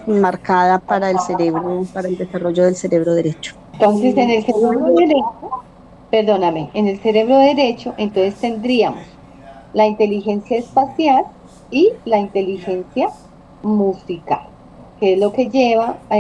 [0.08, 3.56] marcada para el cerebro, para el desarrollo del cerebro derecho.
[3.74, 5.64] Entonces en el cerebro derecho,
[6.10, 9.04] perdóname, en el cerebro derecho entonces tendríamos
[9.74, 11.26] la inteligencia espacial
[11.70, 13.10] y la inteligencia
[13.62, 14.48] musical,
[15.00, 16.18] que es lo que lleva a,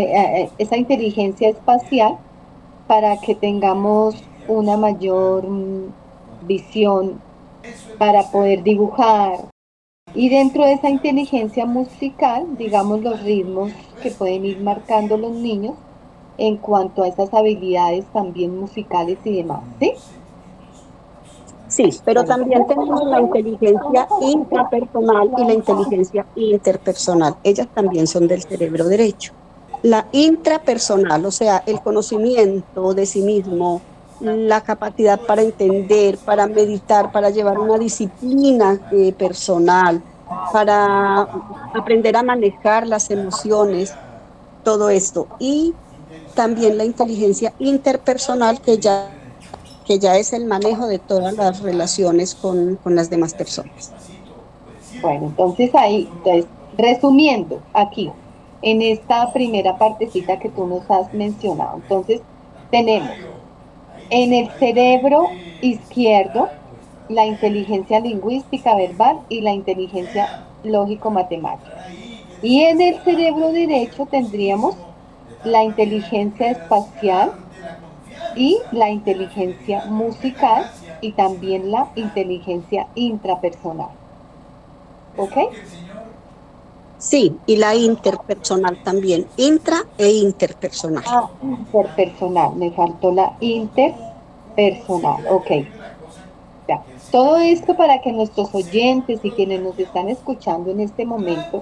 [0.58, 2.18] esa inteligencia espacial
[2.88, 5.93] para que tengamos una mayor mm,
[6.46, 7.22] visión
[7.97, 9.49] para poder dibujar.
[10.13, 15.76] Y dentro de esa inteligencia musical, digamos los ritmos que pueden ir marcando los niños
[16.38, 19.93] en cuanto a esas habilidades también musicales y demás, ¿sí?
[21.68, 27.36] Sí, pero también tenemos la inteligencia intrapersonal y la inteligencia interpersonal.
[27.43, 29.34] Ellas también son del cerebro derecho.
[29.82, 33.82] La intrapersonal, o sea, el conocimiento de sí mismo,
[34.20, 40.01] la capacidad para entender, para meditar, para llevar una disciplina eh, personal,
[40.51, 41.28] para
[41.74, 43.93] aprender a manejar las emociones,
[44.63, 45.28] todo esto.
[45.39, 45.74] Y
[46.34, 49.09] también la inteligencia interpersonal que ya
[49.86, 53.91] que ya es el manejo de todas las relaciones con, las demás personas.
[55.01, 56.45] Bueno, entonces ahí, entonces,
[56.78, 58.11] resumiendo aquí,
[58.61, 62.22] en esta primera partecita que tú nos has mencionado, entonces
[62.72, 63.11] tenemos
[64.10, 65.30] en el cerebro
[65.62, 66.49] izquierdo
[67.10, 71.88] la inteligencia lingüística verbal y la inteligencia lógico-matemática.
[72.41, 74.76] Y en el cerebro derecho tendríamos
[75.43, 77.34] la inteligencia espacial,
[78.36, 80.70] y la inteligencia musical
[81.01, 83.89] y también la inteligencia intrapersonal.
[85.18, 85.38] ¿Ok?
[87.06, 91.03] Sí, y la interpersonal también, intra e interpersonal.
[91.06, 95.51] Ah, interpersonal, me faltó la interpersonal, ok.
[96.68, 96.82] Ya.
[97.12, 101.62] Todo esto para que nuestros oyentes y quienes nos están escuchando en este momento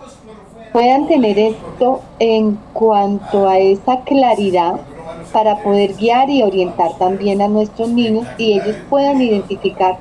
[0.72, 4.80] puedan tener esto en cuanto a esa claridad
[5.34, 10.00] para poder guiar y orientar también a nuestros niños y ellos puedan identificar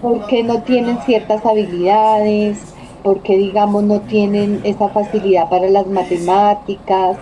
[0.00, 2.58] por qué no tienen ciertas habilidades,
[3.02, 7.16] por qué digamos no tienen esa facilidad para las matemáticas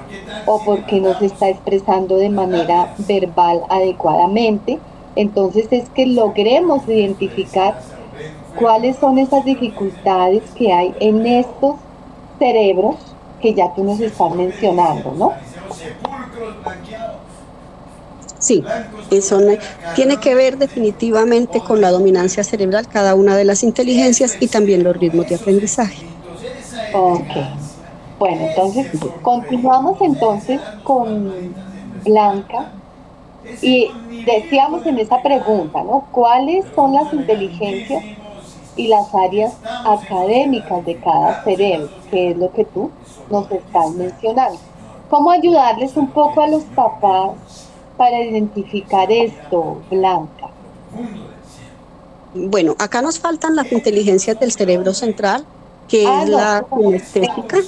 [0.47, 4.79] o por qué no se está expresando de manera verbal adecuadamente.
[5.15, 7.81] Entonces es que logremos identificar
[8.59, 11.77] cuáles son esas dificultades que hay en estos
[12.39, 12.97] cerebros
[13.41, 15.33] que ya tú nos estás mencionando, ¿no?
[18.47, 18.63] Sí,
[19.11, 19.41] eso
[19.97, 24.85] tiene que ver definitivamente con la dominancia cerebral, cada una de las inteligencias y también
[24.85, 26.07] los ritmos de aprendizaje.
[26.95, 27.27] Ok.
[28.21, 28.87] Bueno, entonces
[29.21, 31.55] continuamos entonces con
[32.05, 32.71] Blanca
[33.61, 33.91] y
[34.25, 36.07] decíamos en esa pregunta, ¿no?
[36.13, 38.05] ¿Cuáles son las inteligencias
[38.77, 41.89] y las áreas académicas de cada cerebro?
[42.13, 42.93] Que es lo que tú
[43.29, 44.61] nos estás mencionando.
[45.11, 47.33] ¿Cómo ayudarles un poco a los papás
[47.97, 50.51] para identificar esto, Blanca?
[52.35, 55.45] Bueno, acá nos faltan las inteligencias del cerebro central,
[55.89, 57.59] que ah, es la kinestésica.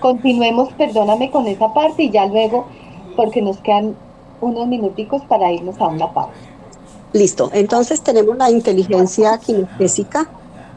[0.00, 2.66] Continuemos, perdóname con esa parte y ya luego,
[3.16, 3.94] porque nos quedan
[4.40, 6.32] unos minuticos para irnos a una pausa.
[7.12, 10.28] Listo, entonces tenemos la inteligencia kinestésica,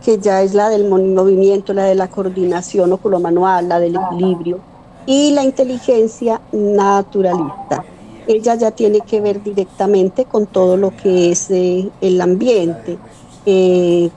[0.05, 4.59] que ya es la del movimiento, la de la coordinación oculomanual, la del equilibrio,
[5.07, 7.83] y la inteligencia naturalista
[8.27, 12.97] ella ya tiene que ver directamente con todo lo que es eh, el ambiente,
[13.45, 14.09] eh,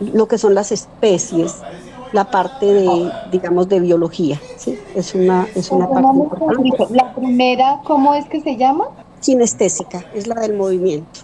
[0.00, 1.56] lo que son las especies,
[2.12, 4.40] la parte de, digamos, de biología.
[4.56, 4.78] ¿sí?
[4.94, 6.94] Es una, es una parte importante.
[6.94, 8.88] La primera, ¿cómo es que se llama?
[9.22, 11.20] Kinestésica, es la del movimiento.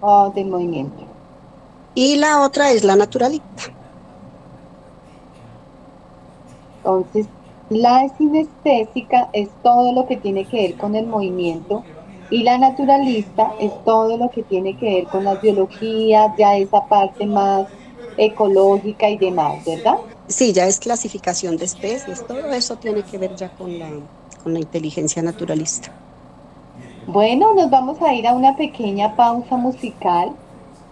[0.00, 1.04] Oh, del movimiento.
[1.94, 3.62] Y la otra es la naturalista.
[6.78, 7.26] Entonces,
[7.74, 11.82] la sinestésica es todo lo que tiene que ver con el movimiento
[12.30, 16.86] y la naturalista es todo lo que tiene que ver con la biología, ya esa
[16.86, 17.66] parte más
[18.16, 19.96] ecológica y demás, ¿verdad?
[20.28, 23.90] Sí, ya es clasificación de especies, todo eso tiene que ver ya con la,
[24.42, 25.92] con la inteligencia naturalista.
[27.06, 30.32] Bueno, nos vamos a ir a una pequeña pausa musical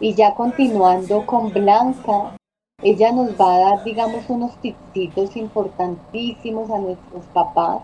[0.00, 2.36] y ya continuando con Blanca,
[2.82, 7.82] ella nos va a dar, digamos, unos tipsitos importantísimos a nuestros papás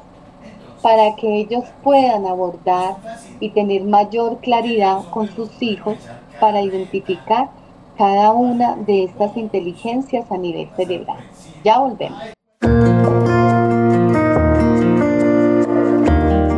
[0.83, 2.97] para que ellos puedan abordar
[3.41, 5.97] y tener mayor claridad con sus hijos
[6.41, 7.51] para identificar
[7.97, 11.19] cada una de estas inteligencias a nivel cerebral.
[11.65, 12.38] Ya volvemos.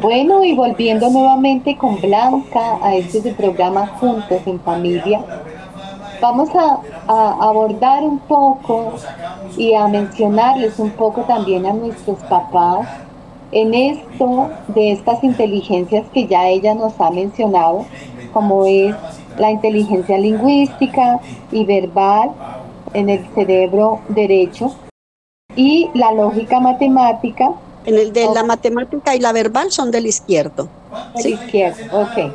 [0.00, 5.22] bueno, y volviendo nuevamente con Blanca a este programa Juntos en Familia,
[6.20, 8.92] vamos a, abordar un poco
[9.56, 12.88] y a mencionarles un poco también a nuestros papás
[13.52, 17.84] en esto de estas inteligencias que ya ella nos ha mencionado,
[18.32, 18.94] como es
[19.38, 21.18] la inteligencia lingüística
[21.50, 22.30] y verbal
[22.94, 24.72] en el cerebro derecho
[25.56, 27.52] y la lógica matemática
[27.84, 30.68] en el de la matemática y la verbal son del izquierdo.
[31.16, 32.32] Del izquierdo, ok.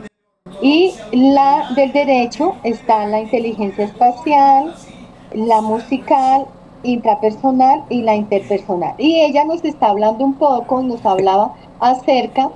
[0.62, 4.74] Y la del derecho está la inteligencia espacial,
[5.34, 6.46] la musical,
[6.84, 8.94] intrapersonal y la interpersonal.
[8.98, 12.50] Y ella nos está hablando un poco, nos hablaba acerca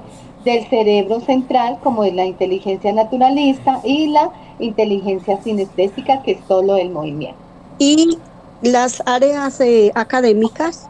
[0.46, 4.30] del cerebro central, como es la inteligencia naturalista, y la
[4.60, 7.38] inteligencia sinestésica, que es solo el movimiento.
[7.78, 8.18] Y
[8.62, 10.90] las áreas eh, académicas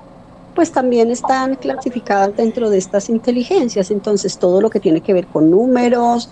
[0.59, 3.91] pues también están clasificadas dentro de estas inteligencias.
[3.91, 6.27] Entonces, todo lo que tiene que ver con números,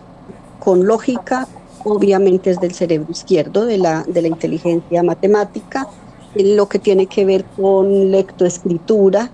[0.59, 1.47] con lógica,
[1.85, 5.87] obviamente es del cerebro izquierdo, de la, de la inteligencia matemática.
[6.35, 9.31] Lo que tiene que ver con lectoescritura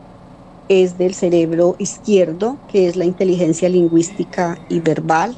[0.69, 5.35] es del cerebro izquierdo, que es la inteligencia lingüística y verbal,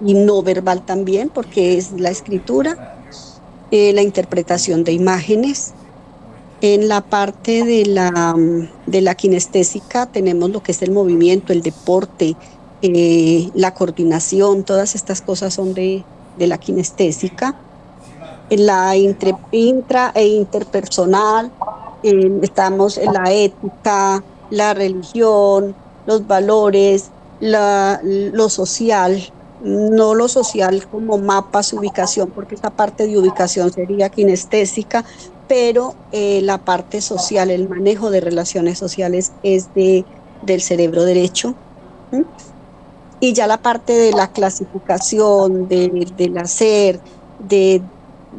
[0.00, 2.92] y no verbal también, porque es la escritura.
[3.72, 5.74] Eh, la interpretación de imágenes,
[6.60, 8.34] en la parte de la,
[8.86, 12.36] de la kinestésica tenemos lo que es el movimiento, el deporte,
[12.82, 16.04] eh, la coordinación, todas estas cosas son de,
[16.38, 17.54] la kinestésica.
[18.48, 21.50] En la intra e interpersonal
[22.02, 25.74] estamos en la ética, la religión,
[26.06, 29.20] los valores, la, lo social,
[29.62, 35.04] no lo social como mapas, ubicación, porque esta parte de ubicación sería kinestésica,
[35.48, 40.04] pero eh, la parte social, el manejo de relaciones sociales es de,
[40.42, 41.54] del cerebro derecho.
[43.20, 47.00] Y ya la parte de la clasificación, del hacer,
[47.38, 47.80] de,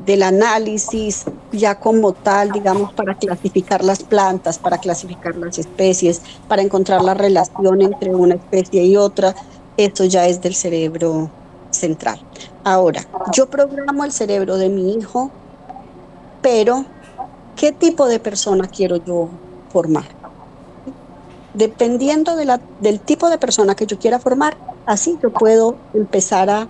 [0.05, 6.61] del análisis, ya como tal, digamos, para clasificar las plantas, para clasificar las especies, para
[6.61, 9.35] encontrar la relación entre una especie y otra,
[9.77, 11.29] esto ya es del cerebro
[11.71, 12.19] central.
[12.63, 13.01] Ahora,
[13.33, 15.31] yo programo el cerebro de mi hijo,
[16.41, 16.85] pero
[17.57, 19.27] ¿qué tipo de persona quiero yo
[19.73, 20.05] formar?
[21.53, 24.55] Dependiendo del tipo de persona que yo quiera formar,
[24.85, 26.67] así yo puedo empezar a,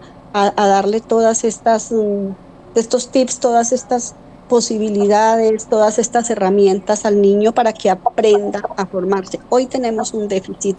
[0.56, 2.30] darle todas estas, mm,
[2.76, 4.14] estos tips, todas estas
[4.48, 9.40] posibilidades, todas estas herramientas al niño para que aprenda a formarse.
[9.50, 10.78] Hoy tenemos un déficit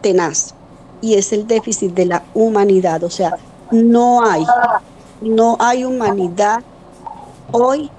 [0.00, 0.54] tenaz
[1.00, 3.36] y es el déficit de la humanidad, o sea,
[3.70, 4.44] no hay,
[5.20, 6.64] no hay humanidad
[7.52, 7.90] hoy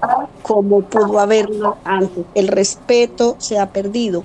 [0.42, 2.24] como pudo haberlo antes.
[2.34, 4.24] El respeto se ha perdido.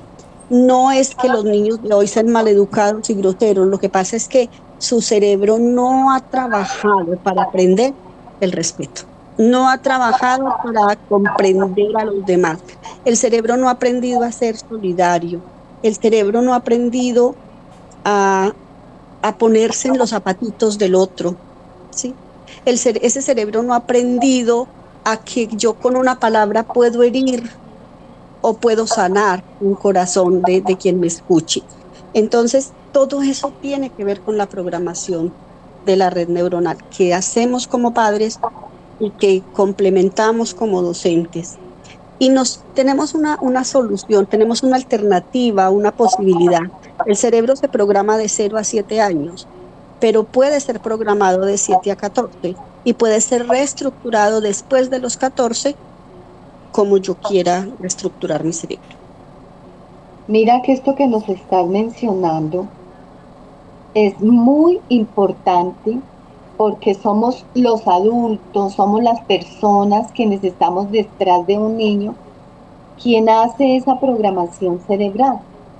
[0.49, 4.29] no es que los niños de hoy sean maleducados y groseros, lo que pasa es
[4.29, 7.93] que su cerebro no ha trabajado para aprender
[8.39, 9.01] el respeto,
[9.37, 12.59] no ha trabajado para comprender a los demás.
[13.03, 15.41] El cerebro no ha aprendido a ser solidario,
[15.83, 17.35] el cerebro no ha aprendido
[18.05, 18.53] a,
[19.37, 21.35] ponerse en los zapatitos del otro.
[21.91, 22.15] ¿sí?
[22.65, 24.69] Ese cerebro no ha aprendido
[25.09, 27.49] a que yo con una palabra puedo herir
[28.41, 31.63] o puedo sanar un corazón de, de quien me escuche.
[32.13, 35.31] Entonces, todo eso tiene que ver con la programación
[35.85, 38.37] de la red neuronal que hacemos como padres
[38.99, 41.55] y que complementamos como docentes.
[42.19, 46.63] Y nos tenemos una, una solución, tenemos una alternativa, una posibilidad.
[47.05, 49.47] El cerebro se programa de 0 a 7 años,
[49.99, 55.17] pero puede ser programado de 7 a 14 y puede ser reestructurado después de los
[55.17, 55.75] 14
[56.71, 58.85] como yo quiera reestructurar mi cerebro.
[60.27, 62.67] Mira que esto que nos estás mencionando
[63.93, 65.99] es muy importante
[66.57, 72.15] porque somos los adultos, somos las personas quienes estamos detrás de un niño,
[73.01, 75.39] quien hace esa programación cerebral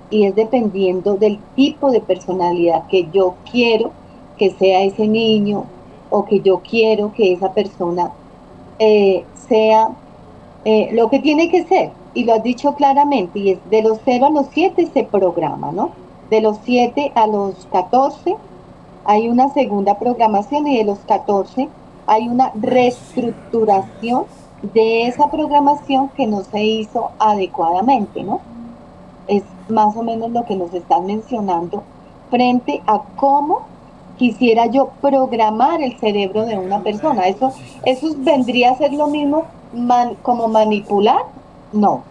[0.09, 3.91] y es dependiendo del tipo de personalidad que yo quiero
[4.37, 5.65] que sea ese niño
[6.09, 8.11] o que yo quiero que esa persona
[8.79, 9.89] eh, sea
[10.65, 13.99] eh, lo que tiene que ser, y lo has dicho claramente, y es de los
[14.05, 15.91] 0 a los 7 se programa, ¿no?
[16.29, 18.35] De los 7 a los 14
[19.05, 21.69] hay una segunda programación y de los 14
[22.07, 24.25] hay una reestructuración
[24.61, 28.41] de esa programación que no se hizo adecuadamente, ¿no?
[29.27, 31.83] Es más o menos lo que nos están mencionando
[32.29, 33.61] frente a cómo
[34.17, 37.27] quisiera yo programar el cerebro de una persona.
[37.27, 37.53] Eso,
[37.85, 39.45] eso vendría a ser lo mismo
[40.21, 41.21] como manipular,
[41.71, 42.03] no.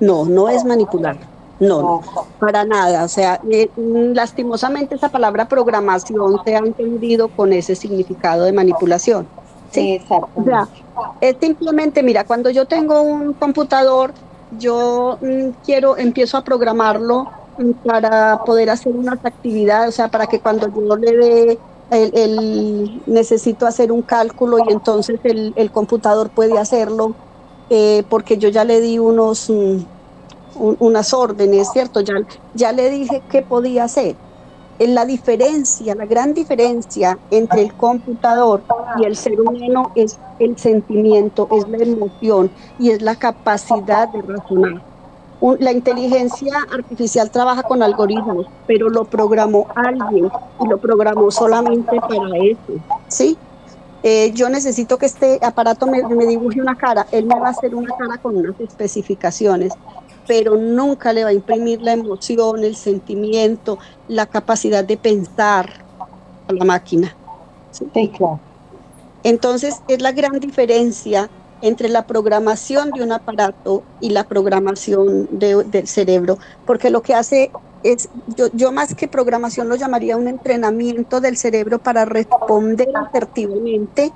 [0.00, 1.16] No, no es manipular.
[1.58, 2.02] No,
[2.38, 3.04] para nada.
[3.04, 9.26] O sea, eh, lastimosamente esa palabra programación se ha entendido con ese significado de manipulación.
[9.70, 10.28] Sí, exacto.
[10.34, 10.68] O sea,
[11.20, 14.12] es simplemente, mira, cuando yo tengo un computador,
[14.58, 17.28] yo mm, quiero, empiezo a programarlo
[17.84, 21.58] para poder hacer unas actividades, o sea, para que cuando yo le dé
[21.90, 27.14] el, necesito hacer un cálculo y entonces el, computador puede hacerlo
[27.70, 29.78] eh, porque yo ya le di unos, mm,
[30.54, 32.00] unas órdenes, ¿cierto?
[32.00, 32.14] Ya,
[32.54, 34.16] ya le dije qué podía hacer.
[34.78, 38.62] En la diferencia, la gran diferencia entre el computador
[38.98, 44.20] y el ser humano es el sentimiento, es la emoción y es la capacidad de
[44.20, 44.95] razonar
[45.58, 50.30] la inteligencia artificial trabaja con algoritmos, pero lo programó alguien
[50.60, 53.36] y lo programó solamente para eso, ¿sí?
[54.02, 57.50] Eh, yo necesito que este aparato me, me, dibuje una cara, él me va a
[57.50, 59.72] hacer una cara con unas especificaciones,
[60.26, 63.78] pero nunca le va a imprimir la emoción, el sentimiento,
[64.08, 65.68] la capacidad de pensar
[66.48, 67.14] a la máquina.
[67.72, 68.08] ¿sí?
[68.16, 68.40] claro.
[69.22, 71.28] Entonces es la gran diferencia
[71.62, 77.50] entre la programación de un aparato y la programación del cerebro, porque lo que hace
[77.82, 84.12] es, yo, yo, más que programación lo llamaría un entrenamiento del cerebro para responder asertivamente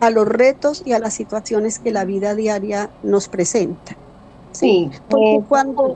[0.00, 3.96] a los retos y a las situaciones que la vida diaria nos presenta.
[4.52, 5.94] Sí, porque cuando,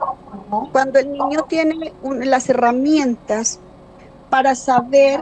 [0.72, 3.58] cuando el niño tiene las herramientas
[4.30, 5.20] para saber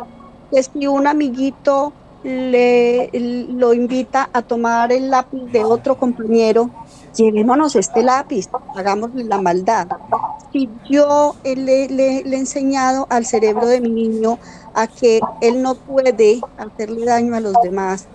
[0.53, 1.93] que si un amiguito
[2.25, 6.71] le lo invita a tomar el lápiz de otro compañero,
[7.15, 9.89] llevémonos este lápiz, hagamos la maldad.
[10.53, 14.39] Si yo le, le, he enseñado al cerebro de mi niño
[14.73, 18.07] a que él no puede hacerle daño a los demás,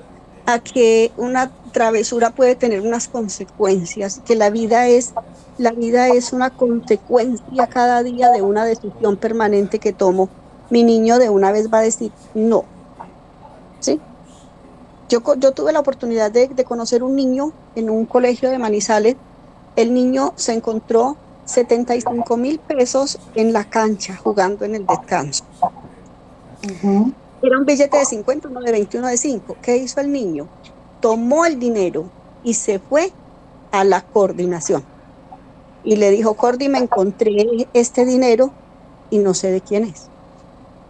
[0.45, 5.14] a que una travesura puede tener unas consecuencias, que la vida es
[5.60, 10.30] la vida es una consecuencia cada día de una decisión permanente que tomo.
[10.70, 12.64] Mi niño de una vez va a decir no,
[13.80, 13.99] ¿sí?
[15.09, 19.15] Yo, yo tuve la oportunidad de, conocer un niño en un colegio de Manizales.
[19.75, 25.43] El niño se encontró 75 mil pesos en la cancha jugando en el descanso.
[27.41, 29.57] Era un billete de 50, uno de 21 de 5.
[29.61, 30.47] ¿Qué hizo el niño?
[31.01, 32.05] Tomó el dinero
[32.43, 33.11] y se fue
[33.71, 34.84] a la coordinación.
[35.84, 38.51] Y le dijo, Cordi, me encontré este dinero
[39.09, 40.07] y no sé de quién es.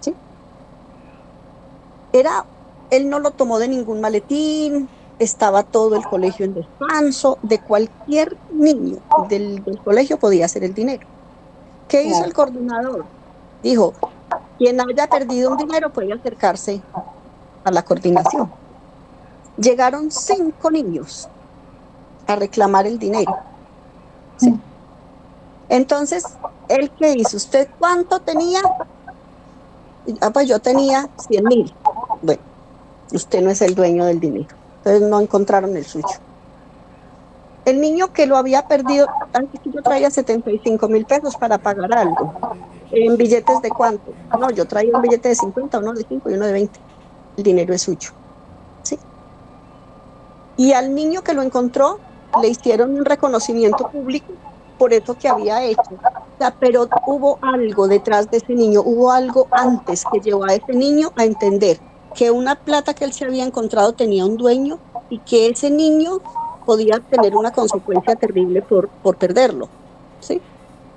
[0.01, 0.13] ¿Sí?
[2.11, 2.45] Era
[2.89, 8.37] él no lo tomó de ningún maletín, estaba todo el colegio en descanso, de cualquier
[8.53, 11.05] niño del, colegio podía hacer el dinero.
[11.87, 13.05] ¿Qué hizo el coordinador?
[13.61, 13.93] Dijo,
[14.57, 16.81] quien haya perdido un dinero puede acercarse
[17.63, 18.49] a la coordinación.
[19.57, 21.27] Llegaron cinco niños
[22.27, 23.35] a reclamar el dinero.
[25.67, 26.23] Entonces,
[26.69, 27.37] ¿él qué hizo?
[27.37, 28.61] ¿Usted cuánto tenía?
[30.21, 31.73] Ah, pues yo tenía 100 mil.
[32.21, 32.41] Bueno,
[33.11, 34.47] usted no es el dueño del dinero.
[34.77, 36.07] Entonces no encontraron el suyo.
[37.65, 42.33] El niño que lo había perdido, antes yo traía 75 mil pesos para pagar algo.
[42.91, 44.13] ¿En billetes de cuánto?
[44.39, 46.79] No, yo traía un billete de 50, uno de 5 y uno de 20.
[47.37, 48.11] El dinero es suyo.
[48.81, 48.97] ¿Sí?
[50.57, 51.99] Y al niño que lo encontró
[52.41, 54.33] le hicieron un reconocimiento público
[54.79, 55.81] por eso que había hecho.
[56.59, 61.11] pero hubo algo detrás de ese niño, hubo algo antes que llevó a ese niño
[61.17, 61.79] a entender
[62.19, 64.77] que una plata que él se había encontrado tenía un dueño
[65.09, 66.19] y que ese niño
[66.65, 69.69] podía tener una consecuencia terrible por, por perderlo.
[70.19, 70.41] ¿sí?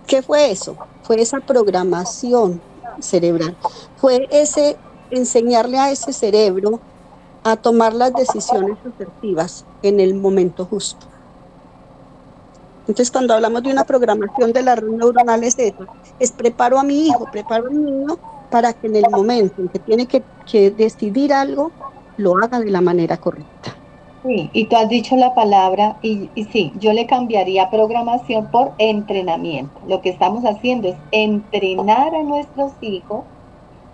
[0.04, 0.76] ¿Qué fue eso?
[1.04, 2.60] Fue esa programación
[2.98, 3.56] cerebral,
[3.98, 4.76] fue ese
[5.12, 6.80] enseñarle a ese cerebro
[7.44, 11.06] a tomar las decisiones asertivas en el momento justo.
[12.88, 15.56] Entonces, cuando hablamos de una programación de la red neuronal es
[16.18, 18.18] es preparo a mi hijo, preparo al niño
[18.52, 20.22] para que en el momento en que tiene que,
[20.70, 21.72] decidir algo,
[22.18, 23.74] lo haga de la manera correcta.
[24.22, 28.72] Sí, y tú has dicho la palabra, y, y, sí, yo le cambiaría programación por
[28.78, 29.80] entrenamiento.
[29.88, 33.24] Lo que estamos haciendo es entrenar a nuestros hijos,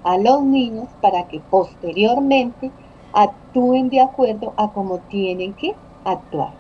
[0.05, 2.71] a los niños, para que posteriormente
[3.15, 6.51] actúen de acuerdo a cómo tienen que actuar.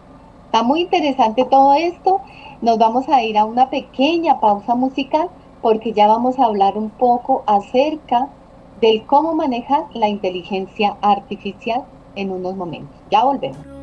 [0.47, 2.21] Está muy interesante todo esto.
[2.63, 5.29] Nos vamos a ir a una pequeña pausa musical
[5.61, 8.29] porque ya vamos a hablar un poco acerca
[8.81, 11.85] del cómo manejar la inteligencia artificial
[12.15, 12.97] en unos momentos.
[13.11, 13.78] Ya volvemos.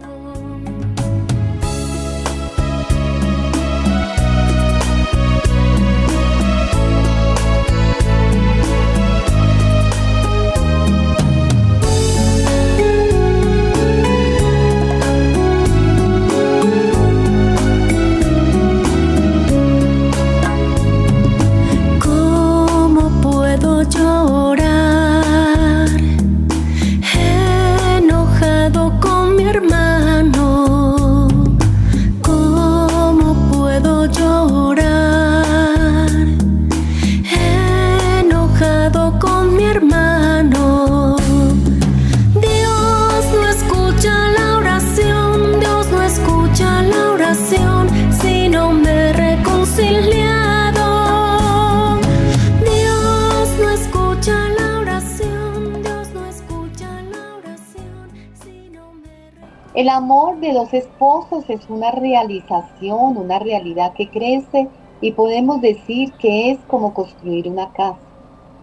[61.47, 64.68] Es una realización, una realidad que crece
[65.01, 67.99] y podemos decir que es como construir una casa.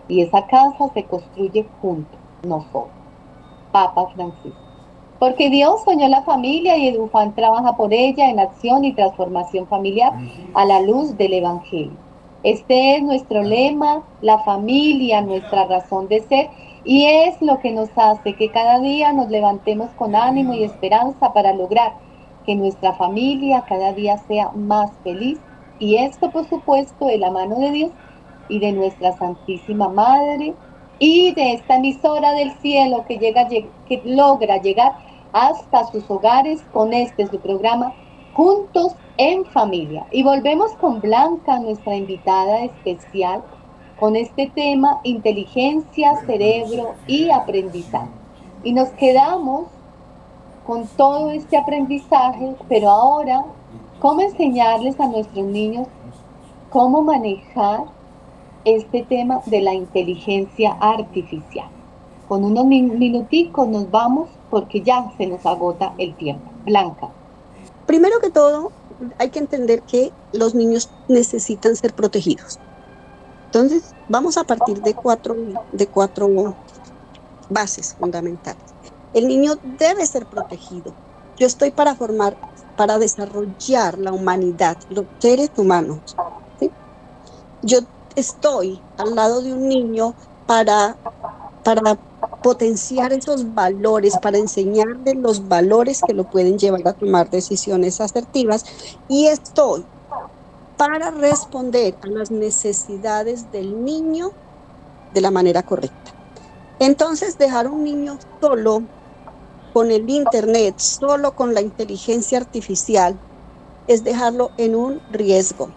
[0.09, 2.89] Y esa casa se construye juntos, no solo.
[3.71, 4.59] Papa Francisco.
[5.19, 10.13] Porque Dios soñó la familia y Edufan trabaja por ella en acción y transformación familiar
[10.55, 11.97] a la luz del Evangelio.
[12.43, 16.51] Este es nuestro lema, la familia, nuestra razón de ser
[16.85, 21.33] y es lo que nos hace que cada día nos levantemos con ánimo y esperanza
[21.33, 21.93] para lograr
[22.45, 25.39] que nuestra familia cada día sea más feliz.
[25.79, 27.91] Y esto, por supuesto, de la mano de Dios
[28.49, 30.55] y de nuestra Santísima Madre
[30.99, 34.93] y de esta emisora del cielo que, llega, que logra llegar
[35.33, 37.93] hasta sus hogares con este su programa
[38.35, 40.07] Juntos en Familia.
[40.11, 43.43] Y volvemos con Blanca, nuestra invitada especial
[43.99, 48.11] con este tema inteligencia, cerebro y aprendizaje.
[48.65, 49.67] Y nos quedamos
[50.67, 53.45] con todo este aprendizaje, pero ahora,
[54.01, 55.89] ¿cómo enseñarles a nuestros niños
[56.71, 57.85] cómo manejar
[58.65, 61.69] este tema de la inteligencia artificial?
[62.29, 66.51] Con unos minuticos nos vamos porque ya se nos agota el tiempo.
[66.65, 67.09] Blanca.
[67.87, 68.71] Primero que todo,
[69.19, 72.59] hay que entender que los niños necesitan ser protegidos.
[73.47, 75.37] Entonces, vamos a partir de cuatro,
[75.73, 76.55] de cuatro
[77.51, 78.63] bases fundamentales.
[79.15, 80.95] El niño debe ser protegido.
[81.37, 82.37] Yo estoy para formar,
[82.77, 86.17] para desarrollar la humanidad, los seres humanos.
[87.63, 87.81] Yo
[88.17, 90.15] estoy al lado de un niño
[90.47, 90.97] para,
[91.63, 91.99] para
[92.43, 98.65] potenciar esos valores, para enseñarle los valores que lo pueden llevar a tomar decisiones asertivas
[99.09, 99.85] y estoy
[100.77, 104.33] para responder a las necesidades del niño
[105.13, 106.13] de la manera correcta.
[106.79, 108.83] Entonces, dejar un niño solo
[109.73, 113.19] con el Internet, solo con la inteligencia artificial,
[113.87, 115.71] es dejarlo en un riesgo.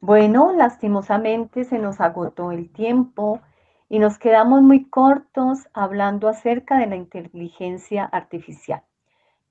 [0.00, 3.40] Bueno, lastimosamente se nos agotó el tiempo
[3.88, 8.82] y nos quedamos muy cortos hablando acerca de la inteligencia artificial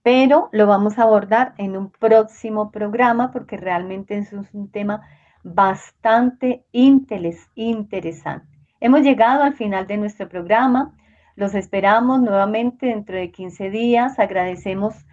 [0.04, 5.02] pero lo vamos a abordar en un próximo programa porque realmente es un tema
[5.44, 8.48] bastante interesante.
[8.80, 10.96] Hemos llegado al final de nuestro programa.
[11.36, 14.20] Los esperamos nuevamente dentro de 15 días.
[14.20, 15.06] Agradecemos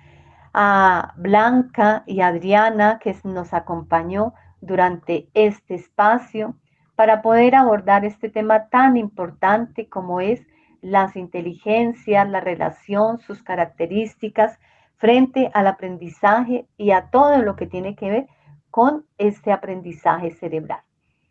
[0.52, 6.56] a Blanca y Adriana que nos acompañó durante este espacio
[6.96, 10.44] para poder abordar este tema tan importante como es
[10.80, 14.58] las inteligencias, la relación, sus características
[14.96, 18.26] frente al aprendizaje y a todo lo que tiene que ver
[18.70, 20.80] con este aprendizaje cerebral.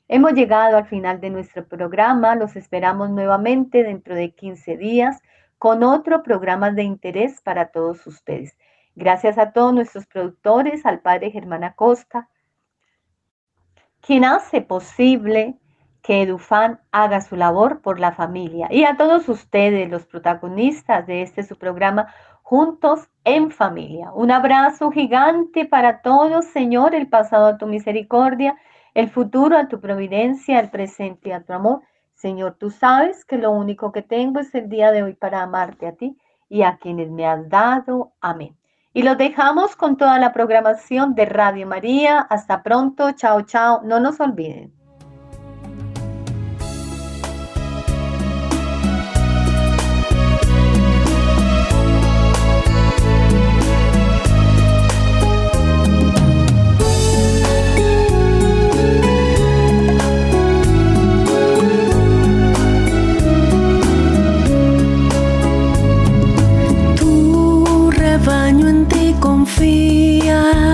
[0.10, 5.22] Hemos llegado al final de nuestro programa, los esperamos nuevamente dentro de 15 días
[5.58, 8.58] con otro programa de interés para todos ustedes.
[8.96, 12.30] Gracias a todos nuestros productores, al padre Germán Acosta,
[14.00, 15.58] quien hace posible
[16.02, 18.68] que Edufan haga su labor por la familia.
[18.72, 22.08] Y a todos ustedes, los protagonistas de este su programa,
[22.44, 24.14] juntos en familia.
[24.14, 28.56] Un abrazo gigante para todos, Señor, el pasado a tu misericordia,
[28.98, 31.82] el futuro a tu providencia, el presente a tu amor.
[32.16, 35.86] Señor, tú sabes que lo único que tengo es el día de hoy para amarte
[35.86, 36.18] a ti
[36.50, 38.14] y a quienes me has dado.
[38.22, 38.58] Amén.
[38.94, 42.22] Y los dejamos con toda la programación de Radio María.
[42.22, 43.12] Hasta pronto.
[43.12, 43.82] Chao, chao.
[43.84, 44.74] No nos olviden.
[69.58, 70.67] Perdonar para